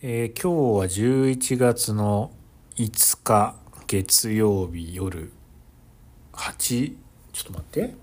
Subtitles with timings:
[0.00, 2.30] えー今日は11月の
[2.76, 3.56] 5日
[3.88, 5.32] 月曜日夜
[6.32, 6.94] 8
[7.32, 7.94] ちょっと待って。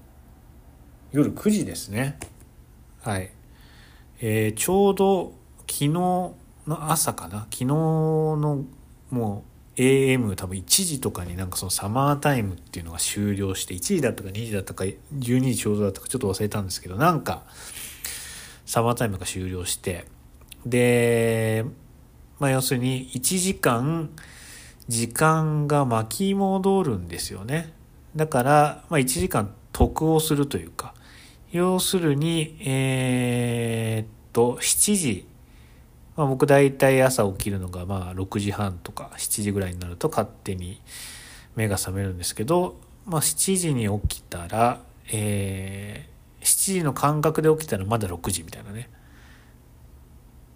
[1.13, 2.19] 夜9時ですね。
[3.01, 3.31] はい。
[4.19, 6.35] えーちょうど昨日の
[6.67, 7.47] 朝かな。
[7.49, 8.65] 昨日の
[9.09, 9.45] も
[9.77, 17.43] う AM 多分1時とかになんかそのサマータイムっていうのが終了して1時だったか2時だったか12時ちょうどだったかちょっと忘れたんですけどなんか
[18.65, 20.03] サマータイムが終了して
[20.65, 21.63] で
[22.39, 24.09] まあ要するに1時間
[24.87, 27.73] 時間が巻き戻るんですよね。
[28.15, 30.93] だから、まあ、1時間得をするというか。
[31.51, 35.27] 要するにえーっと7時。
[36.15, 40.81] まあ、僕大体朝起きるのがまあ6時半とか7時ぐらいになると勝手に
[41.55, 44.81] 目が覚めるんですけど、まあ、7時に起きたら、
[45.11, 48.89] えー、7時の感覚で起きたらまだ6時みたいなね。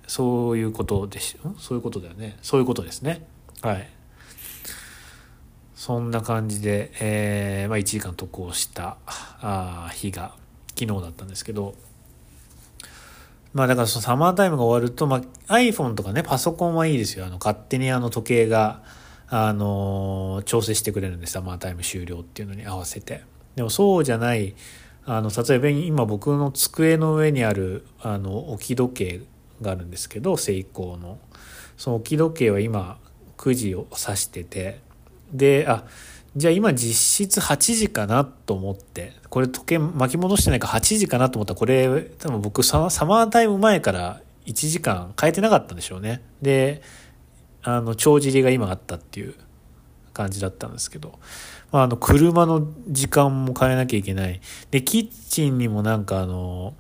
[0.10, 3.28] そういうことでしょそういうことだよねそういうことですね
[3.62, 3.88] はい
[5.76, 10.34] そんな感じで、えーまあ、1時間得をしたあ日が
[10.78, 11.76] 昨日だったんですけど
[13.54, 17.26] まあだからそのサマータイムが終わると、まあ iPhone とかね、パソコンはいいですよ。
[17.26, 18.84] あの、勝手にあの時計が、
[19.32, 21.34] あの調整してくれるんです。
[21.34, 23.24] サマータイム終了っていうのに合わせて。
[23.56, 24.56] でもそうじゃない、
[25.06, 29.22] あの、例えば今僕の机の上にある、あの、置き時計
[29.62, 31.20] があるんですけど、セイコーの。
[31.78, 32.98] その置き時計は今、
[33.38, 34.82] 9時を指してて、
[35.32, 35.86] で、あ、
[36.36, 46.22] じゃあ今実質8時かなと思って、これ時計巻き戻してないから8時かなと思ったら、これ多分僕サマータイム前から1時間変えてなかったんでしょうね。
[46.42, 46.82] で、
[47.64, 49.34] あの、帳尻が今あったっていう
[50.14, 51.20] 感じだったんですけど、
[51.72, 54.42] まあ、あの、車の時間も変えなきゃいけない。
[54.72, 56.74] で、キッチンにもなんかあの、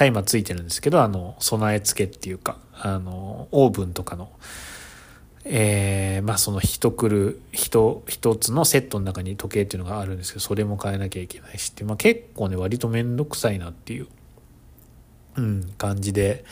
[0.00, 4.30] タイマーついてるんですけど、あの、備え付けっていうか、あの、オーブンとかの、
[5.44, 14.08] えーまあその一くる一一つのセットの中に時計っていうのがあるんですけどそれも変えなきゃいけないしって、まあ、結構ね割と面倒くさいなっていう、
[15.36, 16.44] うん、感じで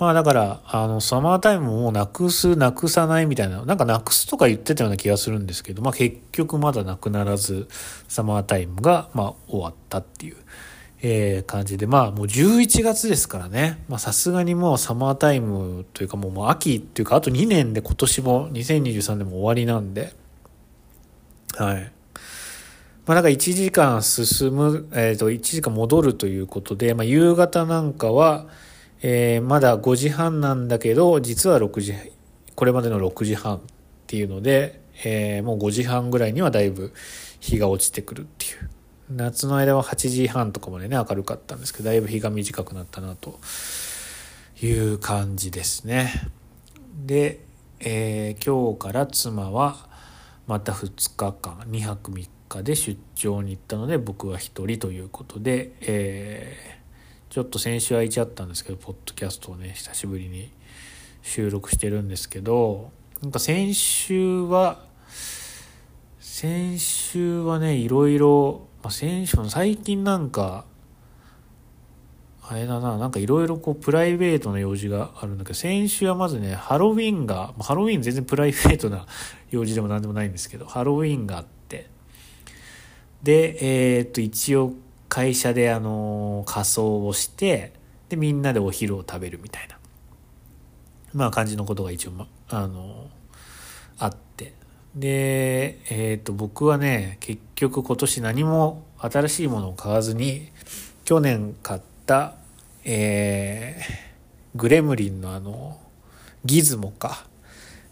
[0.00, 7.68] まあだからあのサマータイムももうなくすなくさないみたいななんかなくすとか言ってたような気がするんですけど、まあ、結局まだなくならず
[8.08, 10.36] サマータイムがまあ終わったっていう。
[11.06, 13.84] えー感じでまあもう11月ですからね。
[13.88, 20.14] まさすがにもうサマータイムというかもうもう秋っていうかあと2年で今年も2023年も終わりなんで。
[21.58, 21.92] はい。
[23.04, 28.46] まあなんか1時間進む、えー、と1時間戻るということで、まあ、夕方なんかは、
[29.02, 31.92] えーまだ5時半なんだけど実は6時
[32.54, 33.60] これまでの6時半っ
[34.06, 36.94] ていうので、えーもう5時半ぐらいにはだいぶ
[37.40, 38.70] 日が落ちてくるっていう。
[39.10, 43.38] 夏の間は8時半とかまでね明るかったんですけどだいぶ日が短くなったなと
[44.62, 46.12] いう感じですね。
[47.04, 47.40] で、
[47.80, 49.88] えー今日から妻は
[50.46, 56.74] また2日間2泊3日で出張に行ったので僕は1人ということで、えー
[57.34, 60.52] ちょっと先週空いちゃったんですけどポッドキャストをね久しぶりに
[61.22, 62.92] 収録してるんですけど
[63.22, 64.84] なんか先週は
[66.20, 70.66] 先週はねいろいろ、まあ、先週も最近なんか
[72.46, 79.06] あれだななんかいろいろこうプライベートな用事があるんだけど先週はまずねハロウィンがハロウィン全然プライベートな
[79.50, 81.88] 用事でも何でもないんですけどハロウィンがあって。
[83.22, 84.74] でえーっと一応
[85.08, 87.72] 会社であの仮装をして
[88.10, 89.78] でみんなでお昼を食べるみたいな。
[91.14, 93.08] まあ感じのことが一応、ま、あの
[94.94, 100.50] でえーと僕はね結局今年何も新しいものを買わずに
[101.04, 102.34] 去年買った
[102.84, 105.80] えーグレムリンのあの
[106.44, 107.26] ギズモか。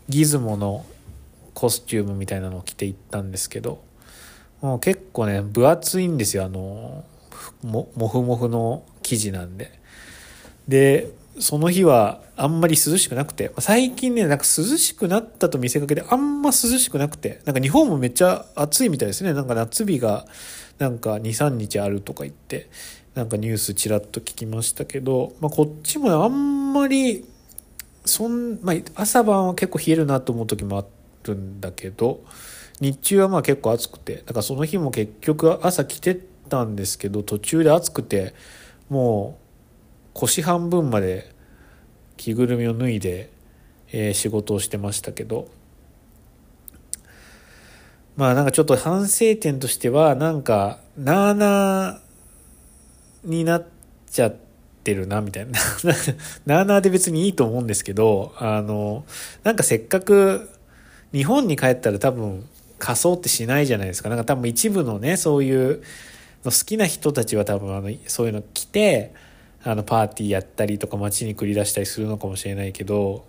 [0.08, 0.84] ギズモの
[1.54, 3.82] コスチュームみたいなのを着て行ったんですけど
[4.60, 6.44] もう結構ね分厚いんですよ。
[6.44, 7.04] あの
[7.62, 9.72] ももふもふの生地なんで。
[10.68, 11.10] で
[11.42, 19.32] その日はあんまり涼しくなくて最近ねなんか涼しくなったと見せかけであんま涼しくなくてなんか日本もめっちゃ暑いみたいですね。
[19.32, 20.24] なんか夏日が
[20.78, 22.70] なんか23日あるとか言って
[23.14, 27.24] なんかニュースちらっと聞きましたけど、まあ、こっちもあんまり
[28.04, 30.84] そん、まあ、朝晩は結構冷えるなと思う時もあ
[31.24, 32.24] るんだけど
[32.80, 36.18] 日中はまあ結構暑くてだからその日も結局朝着て
[36.48, 38.34] たんですけど途中で暑くて
[38.88, 39.42] もう
[40.14, 41.31] 腰半分まで
[42.22, 43.30] 着ぐるみを脱いで、
[43.92, 45.48] えー仕事をしてましたけど
[48.16, 52.00] まあなんかちょっと反省点としてはなんかなあなあ
[53.24, 53.66] になっ
[54.10, 54.36] ちゃっ
[54.82, 55.52] てるな、みたいな。
[56.44, 59.04] なあなあで別にいいと思うんですけど、あの、
[59.44, 60.50] なんかせっかく
[61.12, 62.48] 日本に帰ったら多分
[62.78, 64.08] 仮装ってしないじゃないですか。
[64.08, 65.82] なんか多分一部のね、そういう
[66.44, 69.14] の好きな人たちは多分あの、そういうの着て、
[69.64, 73.24] あの、パーティーやったりとか街に繰り出したりするのかもしれないけど、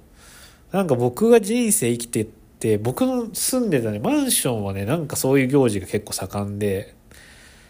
[0.72, 6.96] なんか僕が人生生きてって、僕の住んでたね、マンションはね、なんかそういう行事が結構盛んで、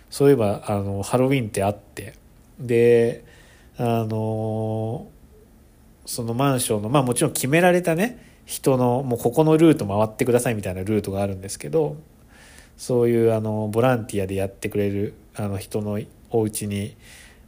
[0.10, 2.13] そういえば、あの、ハロウィンってあって、
[2.60, 3.25] で、
[3.77, 5.07] あの
[6.06, 11.98] そのマンションの、まあもちろん決められたね、人の、もうここのルート回ってくださいみたいなルートがあるんですけど、
[12.77, 16.00] そういうあの、ボランティアでやってくれるあの人の
[16.30, 16.95] お家に、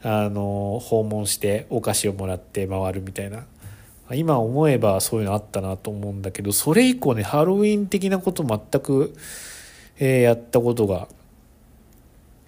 [0.07, 3.46] あの、訪問してお菓子をもらって回るみたいな。
[4.12, 9.16] 今思えばそういうのあったなと思うんだけど、それ以降ね、ハロウィン的なこと全く、
[9.98, 11.07] えー、やったことが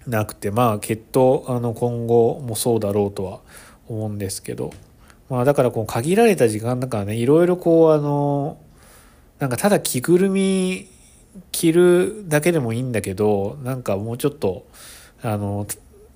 [0.06, 3.40] なくて、まあ、きっと、あの、今後もそうだろうとは
[3.88, 4.72] 思うんですけど、
[5.28, 8.56] まあ、だからこう限られた時間だからね、いろいろこう、あの、
[9.40, 10.88] なんかただ着ぐるみ
[11.50, 14.64] 着るだけでもいいんだけど、なんかもうちょっと、
[15.22, 15.66] あの、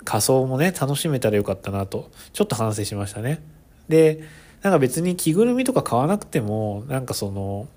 [0.04, 3.42] 仮装もね、楽しめたらよかったなと、ちょっと反省しましたね。
[3.88, 4.20] で、
[4.62, 7.68] なんか別に着ぐるみとか買わなくても、なんかその、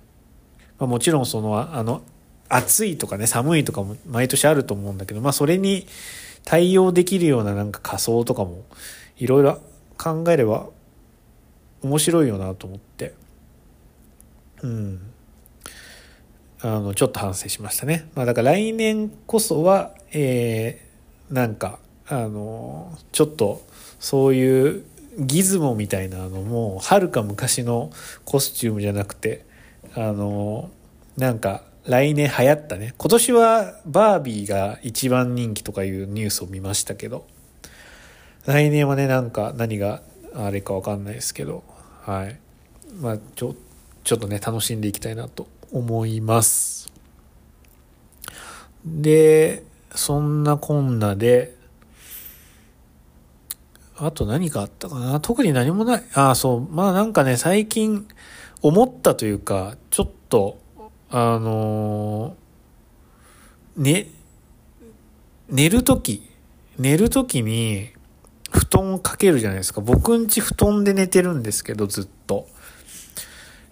[0.77, 2.01] まあ、もちろんその、あの、
[2.49, 5.87] 暑いとかね、寒いとかも毎年あると思うんだけど、まあそれに
[6.43, 8.63] 対応できるようななんか仮装とかも
[9.17, 9.59] いろいろ
[9.97, 10.67] 考えれば
[11.81, 13.13] 面白いよなと思って。
[14.61, 14.99] うん。
[16.61, 18.09] あの、ちょっと反省しましたね。
[18.15, 23.65] まあだから来年こそは、えー、なんか、あの、ちょっと
[23.99, 24.85] そういう
[25.17, 27.91] ギズモみたいなのも、はるか昔の
[28.25, 29.45] コスチュームじゃなくて、
[29.95, 30.69] あの、
[31.17, 32.95] なんか、来年流行ったね。
[32.97, 37.27] 今年はバービーが一番人気とかいうニュースを見ましたけど、
[38.45, 40.01] 来年はね、なんか何が
[40.33, 41.63] あれかわかんないですけど、
[42.01, 42.39] はい。
[42.99, 43.55] まあ、ちょ、
[44.03, 46.91] ちょっとね、楽しんでいきたいなと思います。
[48.83, 49.63] で、
[49.93, 51.55] そんなこんなで、
[53.97, 55.19] あと何かあったかな？
[55.19, 56.03] 特に何もない。
[56.13, 56.67] ああ、そう。
[56.69, 58.07] まあなんかね、最近
[58.61, 60.59] 思ったというか、ちょっと
[61.09, 62.35] あの
[63.77, 64.07] ね、
[65.49, 66.29] 寝るとき、
[66.77, 67.89] 寝るときに
[68.51, 69.79] 布団をかけるじゃないですか。
[69.81, 72.47] 僕んち布団で寝てるんですけど、ずっと。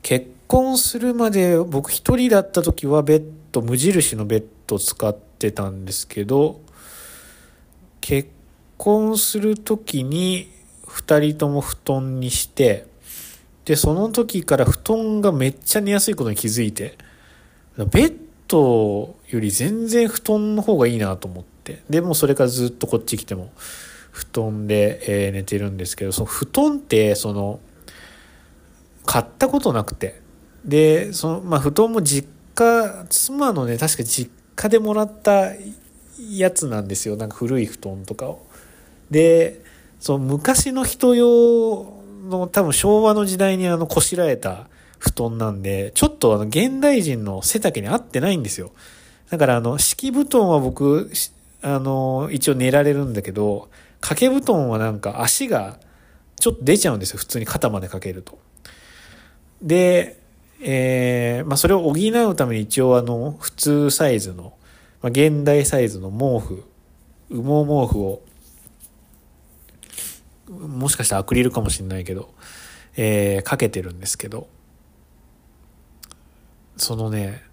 [0.03, 6.61] 結婚するまで僕一人だった時はベッド、無印のベッド使ってたんですけど、
[7.99, 8.29] 結
[8.83, 10.51] 婚する時に
[10.85, 12.85] 二人とも布団にして、
[13.63, 16.97] で、その時から布団がめっちゃ寝やすいことに気づいて、
[17.77, 18.17] ベッ
[18.49, 21.81] ドより全然布団の方がいいなと思って。
[21.89, 23.53] でもそれからずっとこっち来ても
[24.11, 27.61] 布団で、え寝てるんですけど、その布団ってその、
[29.05, 30.21] 買ったことなくて。
[30.65, 35.53] で、その、まあ布団も実家、妻のね、確か実家でもらった
[36.31, 37.15] やつなんですよ。
[37.15, 38.45] なんか古い布団とかを。
[39.11, 39.61] で、
[39.99, 41.93] その昔の人用
[42.29, 44.67] の多分昭和の時代にあのこしらえた
[44.99, 48.71] 布団なんで、ちょっとあの、現代人の背丈に合ってないんですよ。
[49.29, 51.11] だからあの、敷布団は僕、
[51.61, 53.69] あの、一応寝られるんだけど、
[53.99, 55.79] 掛け布団はなんか足が
[56.37, 57.17] ちょっと出ちゃうんですよ。
[57.17, 58.37] 普通に肩までかけると。
[59.61, 60.19] で、
[60.61, 64.53] えー、まあそれを補うために一応あの、普通サイズの、
[65.01, 66.63] まあ現代サイズの毛布、
[67.29, 68.21] 羽毛毛布を、
[70.49, 72.33] もしかしたらアクリルかもしれないけど、
[72.95, 74.47] えー、かけてるんですけど、
[76.77, 77.43] そのね、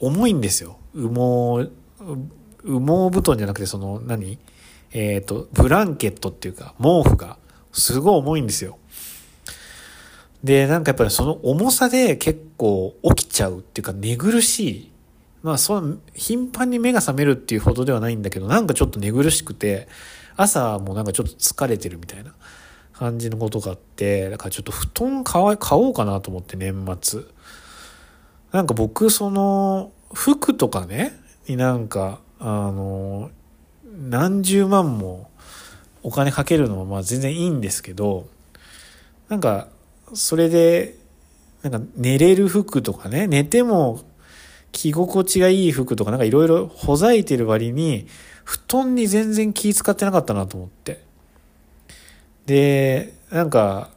[0.00, 0.78] 重いんですよ。
[0.94, 1.70] 羽毛、
[2.64, 4.38] 羽毛布団じゃなくて、その何、
[4.92, 7.38] えっ、ー、と、ブランケットっていうか、毛布が、
[7.72, 8.78] すごい重いんですよ。
[10.42, 14.90] で、なんかやっぱりその重さで結構起きちゃうっていうか寝苦しい。
[15.42, 19.88] まあそう、頻繁に目が覚めるっていうほどではないんだけど、なんかちょっと寝苦しくて、
[20.38, 22.32] 朝もなんかちょっと疲れてるみたいな
[22.92, 27.22] 感じのことがあって、だからちょっと布団買おうかなと思って年末。
[28.52, 31.12] なんか僕、その、服とかね、
[31.48, 33.30] になんか、あの、
[33.84, 35.28] 何十万も
[36.04, 38.28] お金かけるのはまあ全然いいんですけど、
[39.28, 39.68] なんか、
[40.14, 40.96] それで、
[41.62, 44.00] なんか寝れる服とかね、寝ても
[44.70, 48.06] 着心地がいい服とかなんかいろいろほざいてる割に、
[48.48, 51.02] 布団に全然気使ってなかったなと思って。
[52.46, 53.90] で、なんか、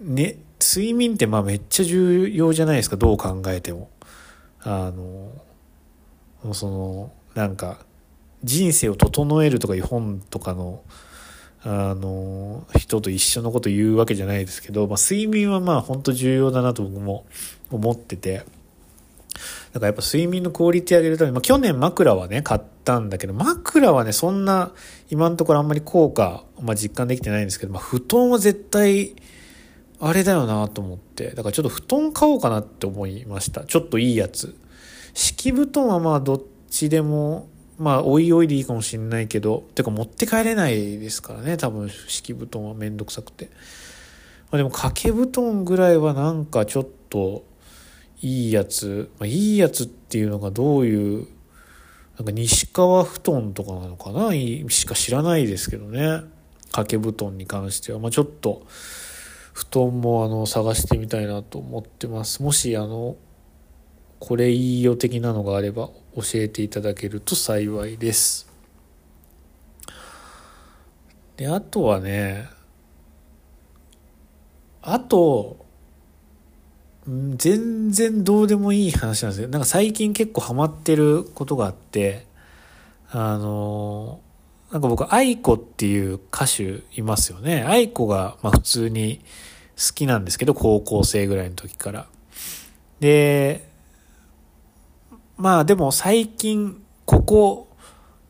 [0.00, 3.90] ね、睡眠ってまあめっちゃ重要じゃないですか、どう考えても。
[4.60, 7.78] あの、その、なんか、
[8.42, 10.82] 人生を整えるとかいう本とかの、
[11.62, 17.24] あの、人と一緒のこと言うわけじゃないですけど、まあ、睡眠はまあ本当重要だなと僕も
[17.70, 18.44] 思ってて、
[19.74, 24.72] だからやっぱ睡眠のクオリティ上げるために、まあ、去年枕はね、買ったんだけど、枕はね、そんな、
[25.10, 29.16] 今のところあんまり効果、まあ、実感できてないんですけど、まあ、布団は絶対、
[30.00, 33.64] あれだよなと思って、だからちょっと布団買おうかなって思いました。
[33.64, 34.56] ちょっといいやつ。
[35.12, 43.46] 敷布団はまあどっちでもまあ、おいおいでいいかもしんないけど、てか持って帰れないですからね、多分、敷布団はめんどくさくて。
[44.50, 47.44] まあ、でも、掛け布団ぐらいはなんかちょっと、
[48.24, 51.28] いいやつ、まあ、いいやつっていうのがどういう、
[52.16, 54.32] なんか西川布団とかなのかな？
[54.70, 56.22] しか知らないですけどね。
[56.68, 57.98] 掛け布団に関しては。
[57.98, 58.66] まあ、ちょっと、
[59.52, 62.42] 布団もあの、探してみたいなと思ってます。
[62.42, 63.16] もし、あの、
[64.20, 68.48] これいいよ的なのがあれば教えていただけると幸いです。
[71.36, 72.48] で、あとはね、
[74.80, 75.63] あと、
[77.06, 79.48] 全然どうでもいい話なんですよ。
[79.48, 82.26] なんか最近結構ハマってることがあって、
[83.10, 84.20] あの、
[84.72, 87.62] なんか僕、愛子っていう歌手いますよね。
[87.62, 89.20] 愛子が、まあ普通に
[89.76, 92.06] 好きなんですけど、高校生ぐらいの時から。
[93.00, 93.68] で、
[95.36, 97.68] まあでも最近、ここ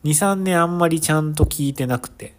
[0.03, 2.35] 2、3年あんまりちゃんと聞いてなくて。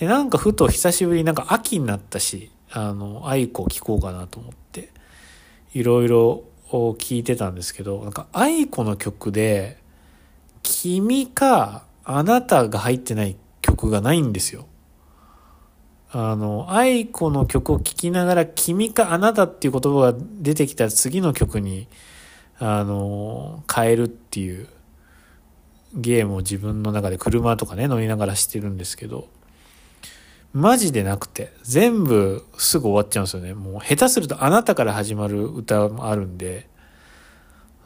[0.00, 4.63] で、なんかふと久しぶりなんか秋になったし、あの、愛子聞こうかなと思って、
[5.74, 9.78] いろいろ聞いてたんですけど、なんか愛子の曲で、
[10.62, 14.66] 君かあなたが入ってない曲がないんですよ。
[16.10, 21.88] あの、愛子の曲を聴きながら、君かあなたっていう言葉が出てきた次の曲に、
[22.58, 24.68] あの、変えるっていう
[25.92, 29.28] ゲームを自分の中で車とかね、乗りながらしてるんですけど、
[30.54, 33.52] マジでなくて、全部すぐ終わっちゃうんですよね。
[33.54, 36.68] もう下手するとあなたから始まる歌もあるんで、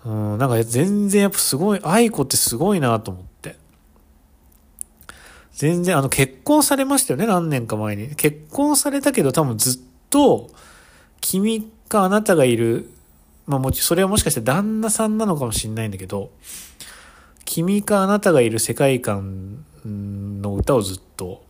[0.04, 3.56] うん、なんか全然やっぱすごい、愛子ってすごいなと思って。
[5.52, 8.14] 全然、あの結婚されましたよね、何年か前に。
[8.14, 10.50] 結婚されたけど多分ずっと、
[11.20, 12.90] 君かあなたがいる
[13.48, 16.30] まあもち、それはもしかして旦那さんなのかもしれないんだけど、
[17.46, 21.42] 君かあなたがいる世界観の歌をずっと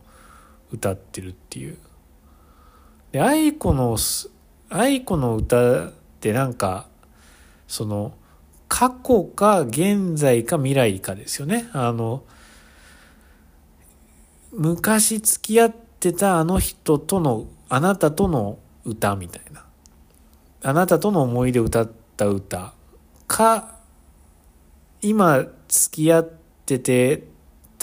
[0.71, 1.77] 歌ってるっていう。
[3.11, 3.97] で、愛子の、
[4.69, 6.87] 愛子の歌ってなんか、
[7.67, 8.13] その、
[8.67, 11.69] 過去か現在か未来かですよね。
[11.73, 12.23] あの、
[14.51, 19.65] 昔付き合ってたあの人との、あなたとの歌みたいな。
[20.61, 22.73] あなたとの思い出を歌った歌
[23.27, 23.75] か、
[25.01, 26.29] 今付き合っ
[26.65, 27.23] てて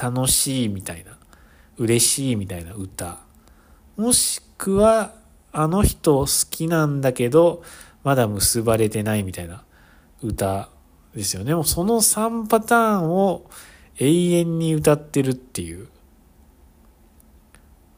[0.00, 1.15] 楽しいみたいな、
[1.78, 3.18] 嬉しいみたいな歌。
[3.97, 5.14] もしくは、
[5.52, 7.62] あの人好きなんだけど、
[8.04, 9.64] まだ結ばれてないみたいな
[10.23, 10.68] 歌
[11.14, 11.54] ですよね。
[11.54, 13.50] もうその3パターンを
[13.99, 15.88] 永遠に歌ってるっていう。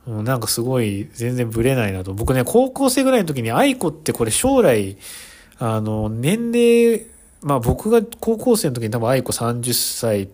[0.07, 2.15] う、なんかすごい全然ブレないなと。
[2.15, 4.97] 僕ね、高校生ぐらいの時に愛子ってこれ将来、
[5.59, 7.07] あの、年齢、
[7.41, 10.29] まあ僕が高校生の時に多分愛子30歳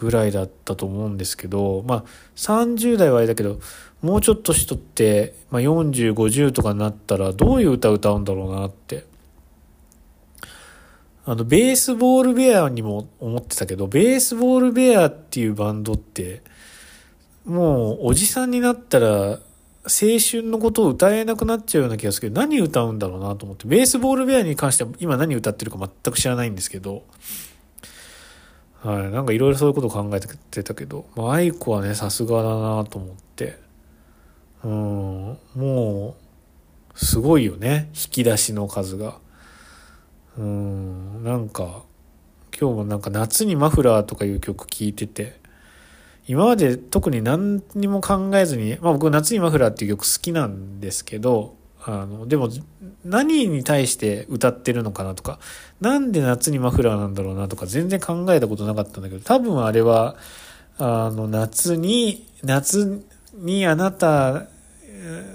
[0.00, 2.04] ぐらいだったと思うんですけど、まあ
[2.36, 3.60] 30代はあれだけど、
[4.00, 9.04] もうちょっとしとって、まあ40、50とかになったらどういう歌歌うんだろうなって。
[11.26, 16.42] あの、ベースボールベアにも思ってたけど、ベースボールベアっていうバンドって、
[17.44, 19.08] もうおじさんになったら
[19.84, 27.04] 青春のことを歌えなくなっちゃうような気がするけど、何歌うんだろうなと思って、ベースボールベアに関しては今何歌ってるか全く知らないんですけど、
[28.82, 33.58] はい、なんかいろいろそういうことを考えてたけど、まあ、愛子はね、さすがだなと思って、
[34.64, 36.16] うん、も
[36.94, 39.18] う、すごいよね、引き出しの数が。
[40.38, 41.82] うん、なんか、
[42.58, 45.38] 今日もなんか夏にマフラーとかいう曲聴いてて、
[46.26, 52.48] 今まで特に何にも考えずに、まあ僕夏にマフラーっていう曲好きなんですけど、あの、でも
[53.04, 55.38] 何に対して歌ってるのかなとか、
[55.80, 60.16] なんで夏にマフラーなんだろうなとか全然考えたことなかったんだけど、多分あれは、
[60.78, 64.46] あの、夏に、夏にあなた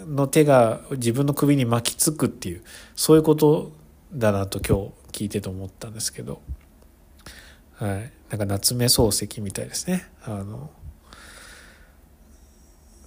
[0.08, 2.64] の手が自分の首に巻きつくっていう、
[2.96, 3.72] そういうこと
[4.14, 6.42] だなと今日聞いてて思ったんですけど、
[7.76, 8.12] はい。
[8.30, 10.08] なんか夏目漱石みたいですね。
[10.24, 10.70] あの、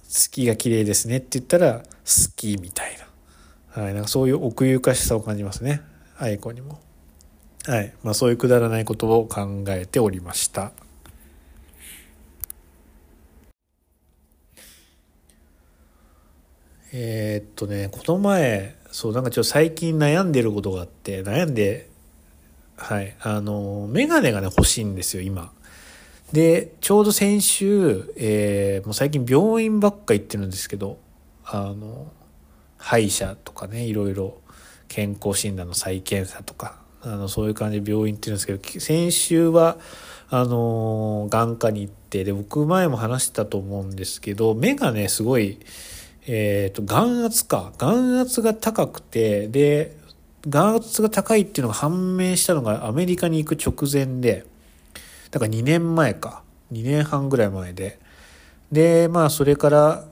[0.07, 3.08] 月が綺麗ですねって言ったら好きみたいな。
[3.79, 5.81] はい、なんかそういう奥ゆかしさを感じますね。
[6.17, 6.81] 愛子にも。
[7.65, 7.93] はい。
[8.03, 10.73] まあそういうくだらないことを考えておりました。
[16.91, 21.87] えー、っとね、この前、そう、なんかちょっと最近悩んでることがあって、悩んで、
[22.75, 25.53] はい、あの、メガネがね、欲しいんですよ、今。
[26.33, 30.97] で、ちょうど先週、えー、もう最近病院ばっか行ってるんですけど、
[31.45, 32.11] あの、
[32.79, 34.37] 歯医者とかね、いろいろ
[34.87, 39.77] 健康診断の再検査とか、あの、そういう感じで病院行ってるんですけど、先週は、
[40.29, 45.59] あの、眼科に行って、で、僕前も話したと思うんですけど、目がね、すごい、
[46.27, 47.73] えっ、ー、と、眼圧か。
[47.77, 49.97] 眼圧が高くて、で、
[50.47, 54.45] 眼圧が高いっていうのが判明したのがアメリカに行く直前で、
[55.31, 56.43] だから2年前か。
[56.71, 57.99] 2年半ぐらい前で。
[58.71, 60.05] で、まあ、それから、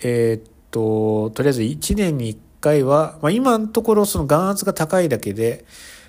[0.00, 5.64] えっ、と、とりあえず1年に1回は、まあ、今のところその眼圧が高いだけで、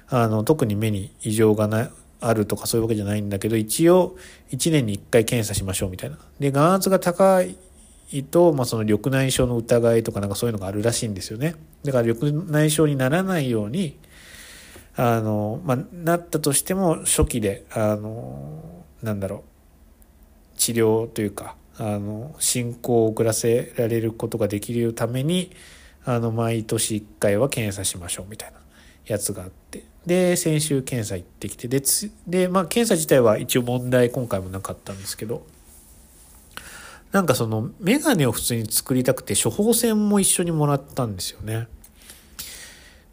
[0.09, 4.17] あの、特に目に異常がない、あるとかそういうわけじゃないんだけど、一応
[4.51, 6.19] 1年に1回検査しましょうみたいな。
[6.39, 7.55] で、眼圧が高い
[8.29, 11.55] と、まあ、その緑内障の疑いとかなんかそういうのがあるらしいんですよね。
[11.83, 13.97] だから緑内障にならないように、
[14.95, 19.38] あの、まあ、なったとしても初期で、あの、なんだろ
[20.55, 25.51] う、治療というか、あの、進行を遅らせられることができるために、
[26.03, 28.59] あの、毎年1回は検査しましょうみたいな
[29.07, 29.86] やつがあって。
[30.05, 31.81] で、先週検査行ってきて、で、
[32.27, 35.45] でまあ、検査自体は一応問題今回もなかったんですけど、
[37.13, 41.67] なんかそのメガネを普通に作りたくて処方箋も一緒にもらったんですよね。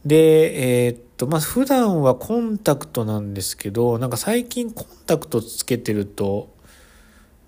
[0.05, 6.55] で、えー、っと、まあ、普段はコンタクトなんですけど、なんか最近コンタクトつけてると、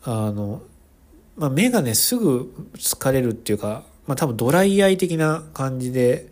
[0.03, 0.63] あの、
[1.38, 6.26] まあ、目がね、すぐ疲れるっていうか、まあ、多分ドライアイ的な感じで、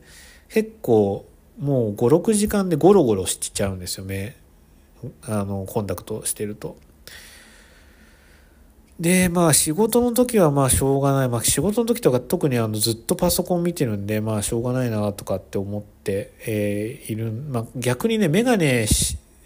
[0.49, 4.37] 結構もう5、6時間でゴロゴロしちゃうんですよ、目。
[5.23, 6.77] あの、コンタクトしてると。
[8.99, 11.29] で、まあ仕事の時はまあしょうがない。
[11.29, 17.31] まあ仕事の時とか特にあのずっとパソコン見てるんで、まあしょうがないなとかって思って、えー、いる。
[17.31, 18.87] まあ逆にね、メガネ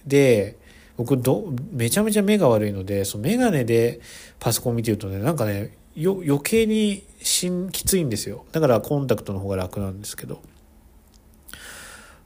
[0.06, 0.56] で、
[1.00, 4.00] 僕ど、めちゃめちゃ目が悪いので、そのメガネで
[4.38, 8.44] パソコン見てるとね、なんかね、余計にしんきついんですよ。
[8.52, 10.42] だからコンタクトの方が楽なんですけど。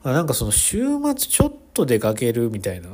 [0.02, 2.88] なんかその週末ちょっと出かけるみたいな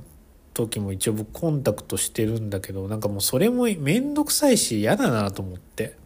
[0.53, 5.97] 時も一応僕コンタクトしてるんだけど、なんかもうそれもめんどくさいし嫌だなと思って。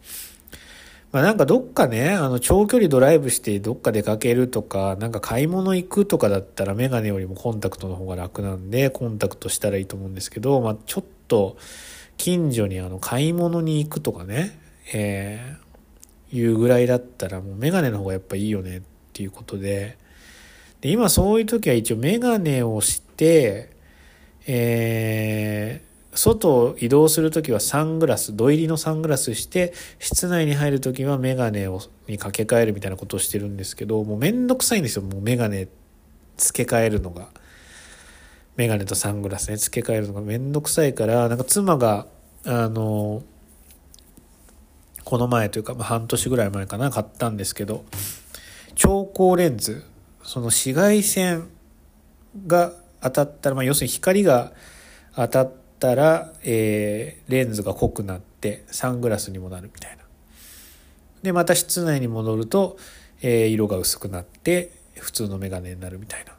[1.11, 11.57] まあなんかどっかね、あの長距離ドライブしてどっか出かけるとか、なんか買い物行くとかだったらメガネよりもコンタクトの方が楽なんで、コンタクトしたらいいと思うんですけど、まあちょっと
[12.17, 14.59] 近所にあの買い物に行くとかね、
[14.93, 18.81] えー、いうぐらいだったらもうメガネの方がやっぱいいよねっ
[19.13, 19.97] ていうことで、
[20.81, 23.69] で今そういう時は一応メガネをして、
[24.47, 25.81] え、
[26.15, 35.67] 外を移動するときはサングラス、土入りのサングラスして、室内に入るときはメガネをに掛け替えるみたいなことをしてるんですけど、もうめんどくさいんですよ、もうメガネ
[36.37, 37.27] 付け替えるのが。
[38.55, 42.07] メガネとサングラスね、付け替えるのがめんどくさいから、なんか妻が、
[42.45, 43.21] あの、
[45.03, 47.83] この前というか、まあ、半年ぐらい前かな、買ったんですけど、
[48.75, 49.83] 超光レンズ、
[50.23, 51.49] その紫外線
[52.47, 54.53] が当たったら、まあ、要するに光が
[55.15, 60.03] 当たったら、えー、レンズが濃くなってサングラスにもなるみたいな。
[61.23, 62.77] でまた室内に戻ると、
[63.21, 66.31] えー、色が薄くなって普通のメガネになるみたいな。
[66.31, 66.37] ま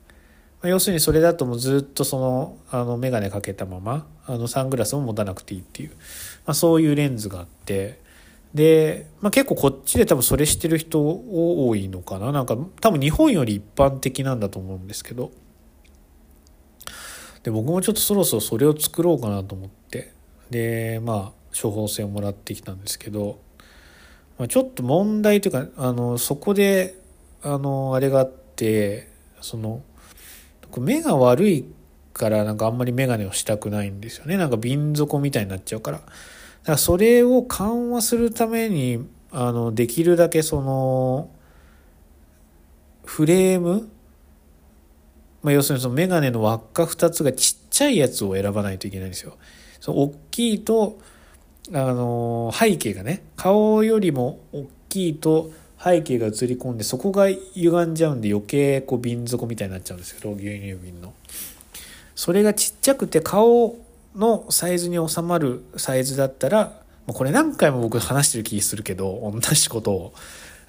[0.62, 8.00] あ、要するにそれだともうずっとそのあのメガネかけたままあのサングラスも持たなくていいっていう、まあ、そういうレンズがあって
[8.54, 15.30] で、まあ、結構こっちで多分それしてる人多いのかななんか多分日本より一般的なんだと思うんですけど。
[17.46, 20.12] で僕もちょっとそろそろそれを作ろうかなと思って。
[20.50, 23.38] でまあ処方箋をもらってきたんですけど、
[24.36, 26.98] まあ、ちょっと問題というかあのそこで
[27.42, 29.08] あのあれがあって
[29.40, 29.80] その
[30.76, 31.64] 目が悪い
[32.12, 34.36] からなんかあんまり眼鏡をしたくないんですよね。
[34.36, 35.98] なんか瓶底みたいになっちゃうから。
[35.98, 36.12] だか
[36.72, 41.30] らそれを緩和するためにあのできるだけその
[43.04, 43.88] フレーム
[45.46, 49.36] まあ、要するにそのメガネの輪っか2つがちっちゃいやつを選ばないといけないんですよ。
[49.78, 50.98] その大きいと、
[51.72, 61.14] あのー、背景がね、顔よりも大きいと背景が映り込んで、そこが歪んじゃうんで余計こう瓶底みたいになっちゃうんですけど、牛乳瓶の。
[62.16, 63.76] それがちっちゃくて顔
[64.16, 70.14] のサイズに収まるサイズだったら、これ何回も僕話してる気するけど、同じことを。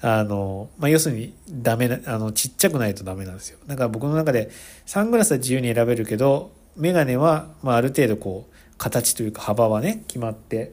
[0.00, 3.58] あの、まあ、要するにダメな、あの、ちっちゃくないとダメなんですよ。
[3.66, 4.50] だから僕の中で
[4.86, 10.72] サングラスは自由に選べるけど、メガネは、まあ、ある程度こう、形というか幅はね、決まって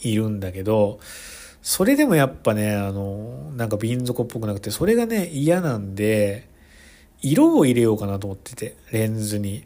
[0.00, 1.00] いるんだけど、
[1.62, 6.48] それでもやっぱね、あの、なんか瓶底っぽくなくて、それがね、嫌なんで、
[7.20, 9.64] 色を入れようかなと思ってて、レンズに。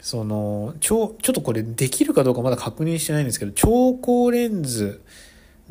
[0.00, 5.02] その、ちょ、ちょっとこれできるかどうかまだ確認してないんですけど、超光レンズ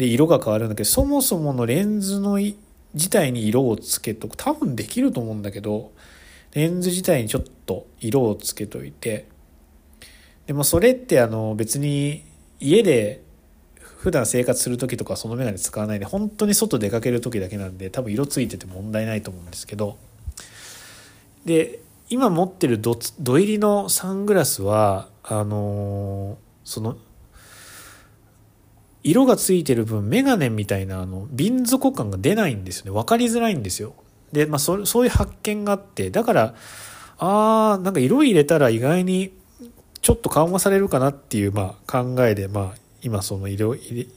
[0.02, 4.36] で色が変わるんだけど、そもそものレンズの自体に色をつけとく。
[4.36, 5.92] 多分できると思うんだけど、
[6.54, 9.28] レンズ自体にちょっと色をつけといて、
[10.48, 12.24] でもそれってあの別に
[12.60, 13.22] 家で
[13.76, 20.00] 普段生活する時とかそのメガネ使わないで本当に外出かける時だけなんで多分色ついてて問題ないと思うんですけど
[21.46, 26.98] で今持ってるドド入りのサングラスはあのー、その
[29.04, 32.92] 色がついてる分メガネみたいなあの瓶底感が出ないんですよね。
[32.92, 33.96] 分かりづらいんですよ。
[34.32, 36.56] で、まあ、そそういう発見があってだから
[37.18, 39.34] あーなんか色入れたら意外に
[40.02, 43.76] ちょっと緩和されるかなっていう、まあ、考えで、まあ、今その色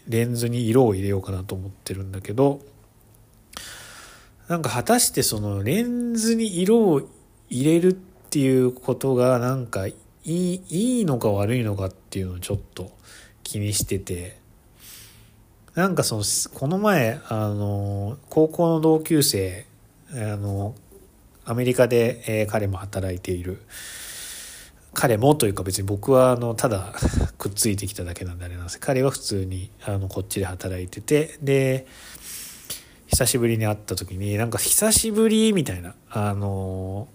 [0.09, 2.61] レンズに色を入れようかなと思ってるんだけど
[4.49, 7.03] なんか果たしてそのレンズに色を
[7.51, 9.95] 入れるっていうことがなんかい
[10.25, 12.91] いいいのか悪いのかっていうのをちょっと
[13.43, 14.39] 気にしてて
[15.75, 16.23] なんかその
[16.55, 19.67] この前あの高校の同級生
[20.13, 20.75] あの
[21.45, 23.61] アメリカで、えー、彼も働いている。
[24.97, 26.95] 彼もというか別に僕はあのただ
[27.37, 28.79] くっついてきただけなんであれなんです。
[28.79, 31.87] 彼は普通にあのこっちで働いててで
[33.09, 37.09] 久しぶりに会った時になんか久しぶりみたいなあの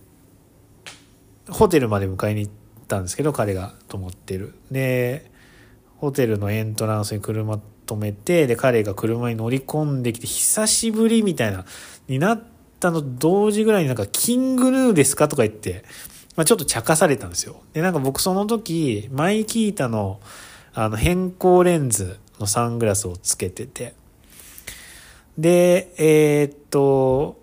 [1.49, 2.53] ホテルまで迎えに行っ
[2.89, 4.53] たんですけど彼が泊まってる。
[4.69, 5.31] で
[5.97, 11.65] ホテルのエントランスに車止めてで彼が車に乗り込んできて久しぶりみたいな
[12.07, 12.43] になっ
[12.79, 15.83] たの同時ぐらいになんか「キングヌーですか?」とか言って
[16.35, 17.61] まあ、ちょっと茶化されたんですよ。
[17.73, 20.21] で、なんか僕その時、マイキータの
[20.73, 23.93] あの変更レンズのサングラスをつけてて、
[25.37, 27.41] で、えー、っと、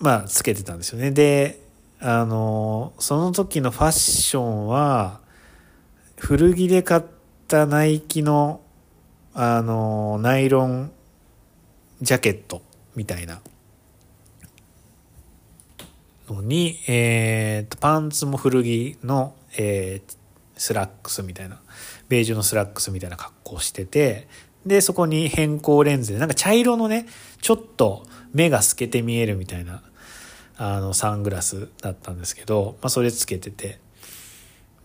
[0.00, 1.12] まあ、つけてたんですよね。
[1.12, 1.60] で、
[2.00, 5.20] あの、その時のファッションは、
[6.16, 7.02] 古着で買っ
[7.46, 8.62] たナイキの、
[9.40, 10.90] あの、ナイロン
[12.00, 12.60] ジャケット
[12.96, 13.40] みたいな。
[16.28, 20.16] のに、えー、とパンツも古着の、えー、
[20.56, 21.60] スラックスみたいな。
[22.08, 24.26] ベージュのスラックスみたいな格好してて。
[24.66, 27.06] でそこに変更レンズでなんか茶色のね
[27.40, 29.82] ちょっと目が透けて見えるみたいな
[30.56, 33.78] あのサングラスだったんですけど、まあ、それつけてて。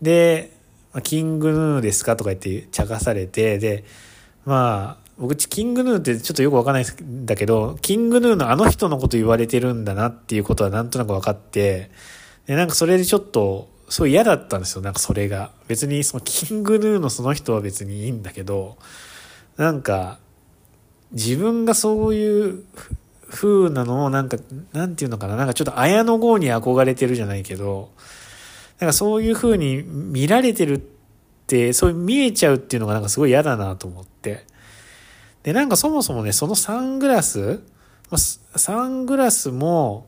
[0.00, 0.52] で
[1.02, 3.84] 「キングヌーですか?」とか言って茶化されてで
[4.44, 11.90] まあ僕キングヌーってちょっとよくわかんないんだけど、キングヌーのあの人のこと言われてるんだなっていうことはなんとなく分かって、
[12.46, 15.52] で、なんかそれでちょっと、すごい嫌だったんですよ、なんかそれが。
[15.68, 18.76] 別にそのキングヌーのその人は別にいいんだけど、
[19.56, 20.18] なんか、
[21.12, 22.64] 自分がそういう
[23.30, 24.36] 風なのをなんか、
[24.72, 27.90] なんていうのかな、なんかちょっと綾野剛に憧れてるじゃないけど、
[28.80, 30.93] なんかそういう風に見られてるって、
[31.72, 34.44] そういう見えちゃうっていうのがなんかすごい嫌だなと思って。
[35.42, 37.60] で、なんかそもそもね、そのサングラス、
[38.56, 40.06] サングラスも